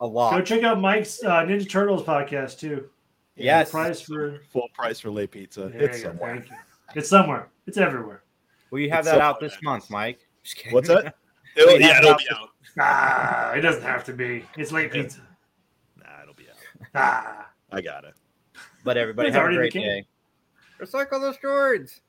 [0.00, 0.30] a lot.
[0.30, 2.88] Go check out Mike's uh, Ninja Turtles podcast too.
[3.36, 3.72] Yes.
[3.72, 5.68] Price for Full price for lay pizza.
[5.68, 6.36] There it's somewhere.
[6.36, 6.56] Thank you.
[6.94, 7.50] It's somewhere.
[7.66, 8.22] It's everywhere.
[8.70, 10.26] Will you have It's that out this month, Mike?
[10.42, 10.72] Just kidding.
[10.72, 11.14] What's that?
[11.58, 12.48] It'll, yeah, it'll it be out out.
[12.78, 14.46] Ah, it doesn't have to be.
[14.56, 15.20] It's late pizza.
[15.98, 16.56] Nah, it'll be out.
[16.94, 17.48] Ah.
[17.70, 18.14] I got it.
[18.82, 19.86] But everybody It's have a great the king.
[19.86, 20.06] day.
[20.80, 22.00] Recycle those droids.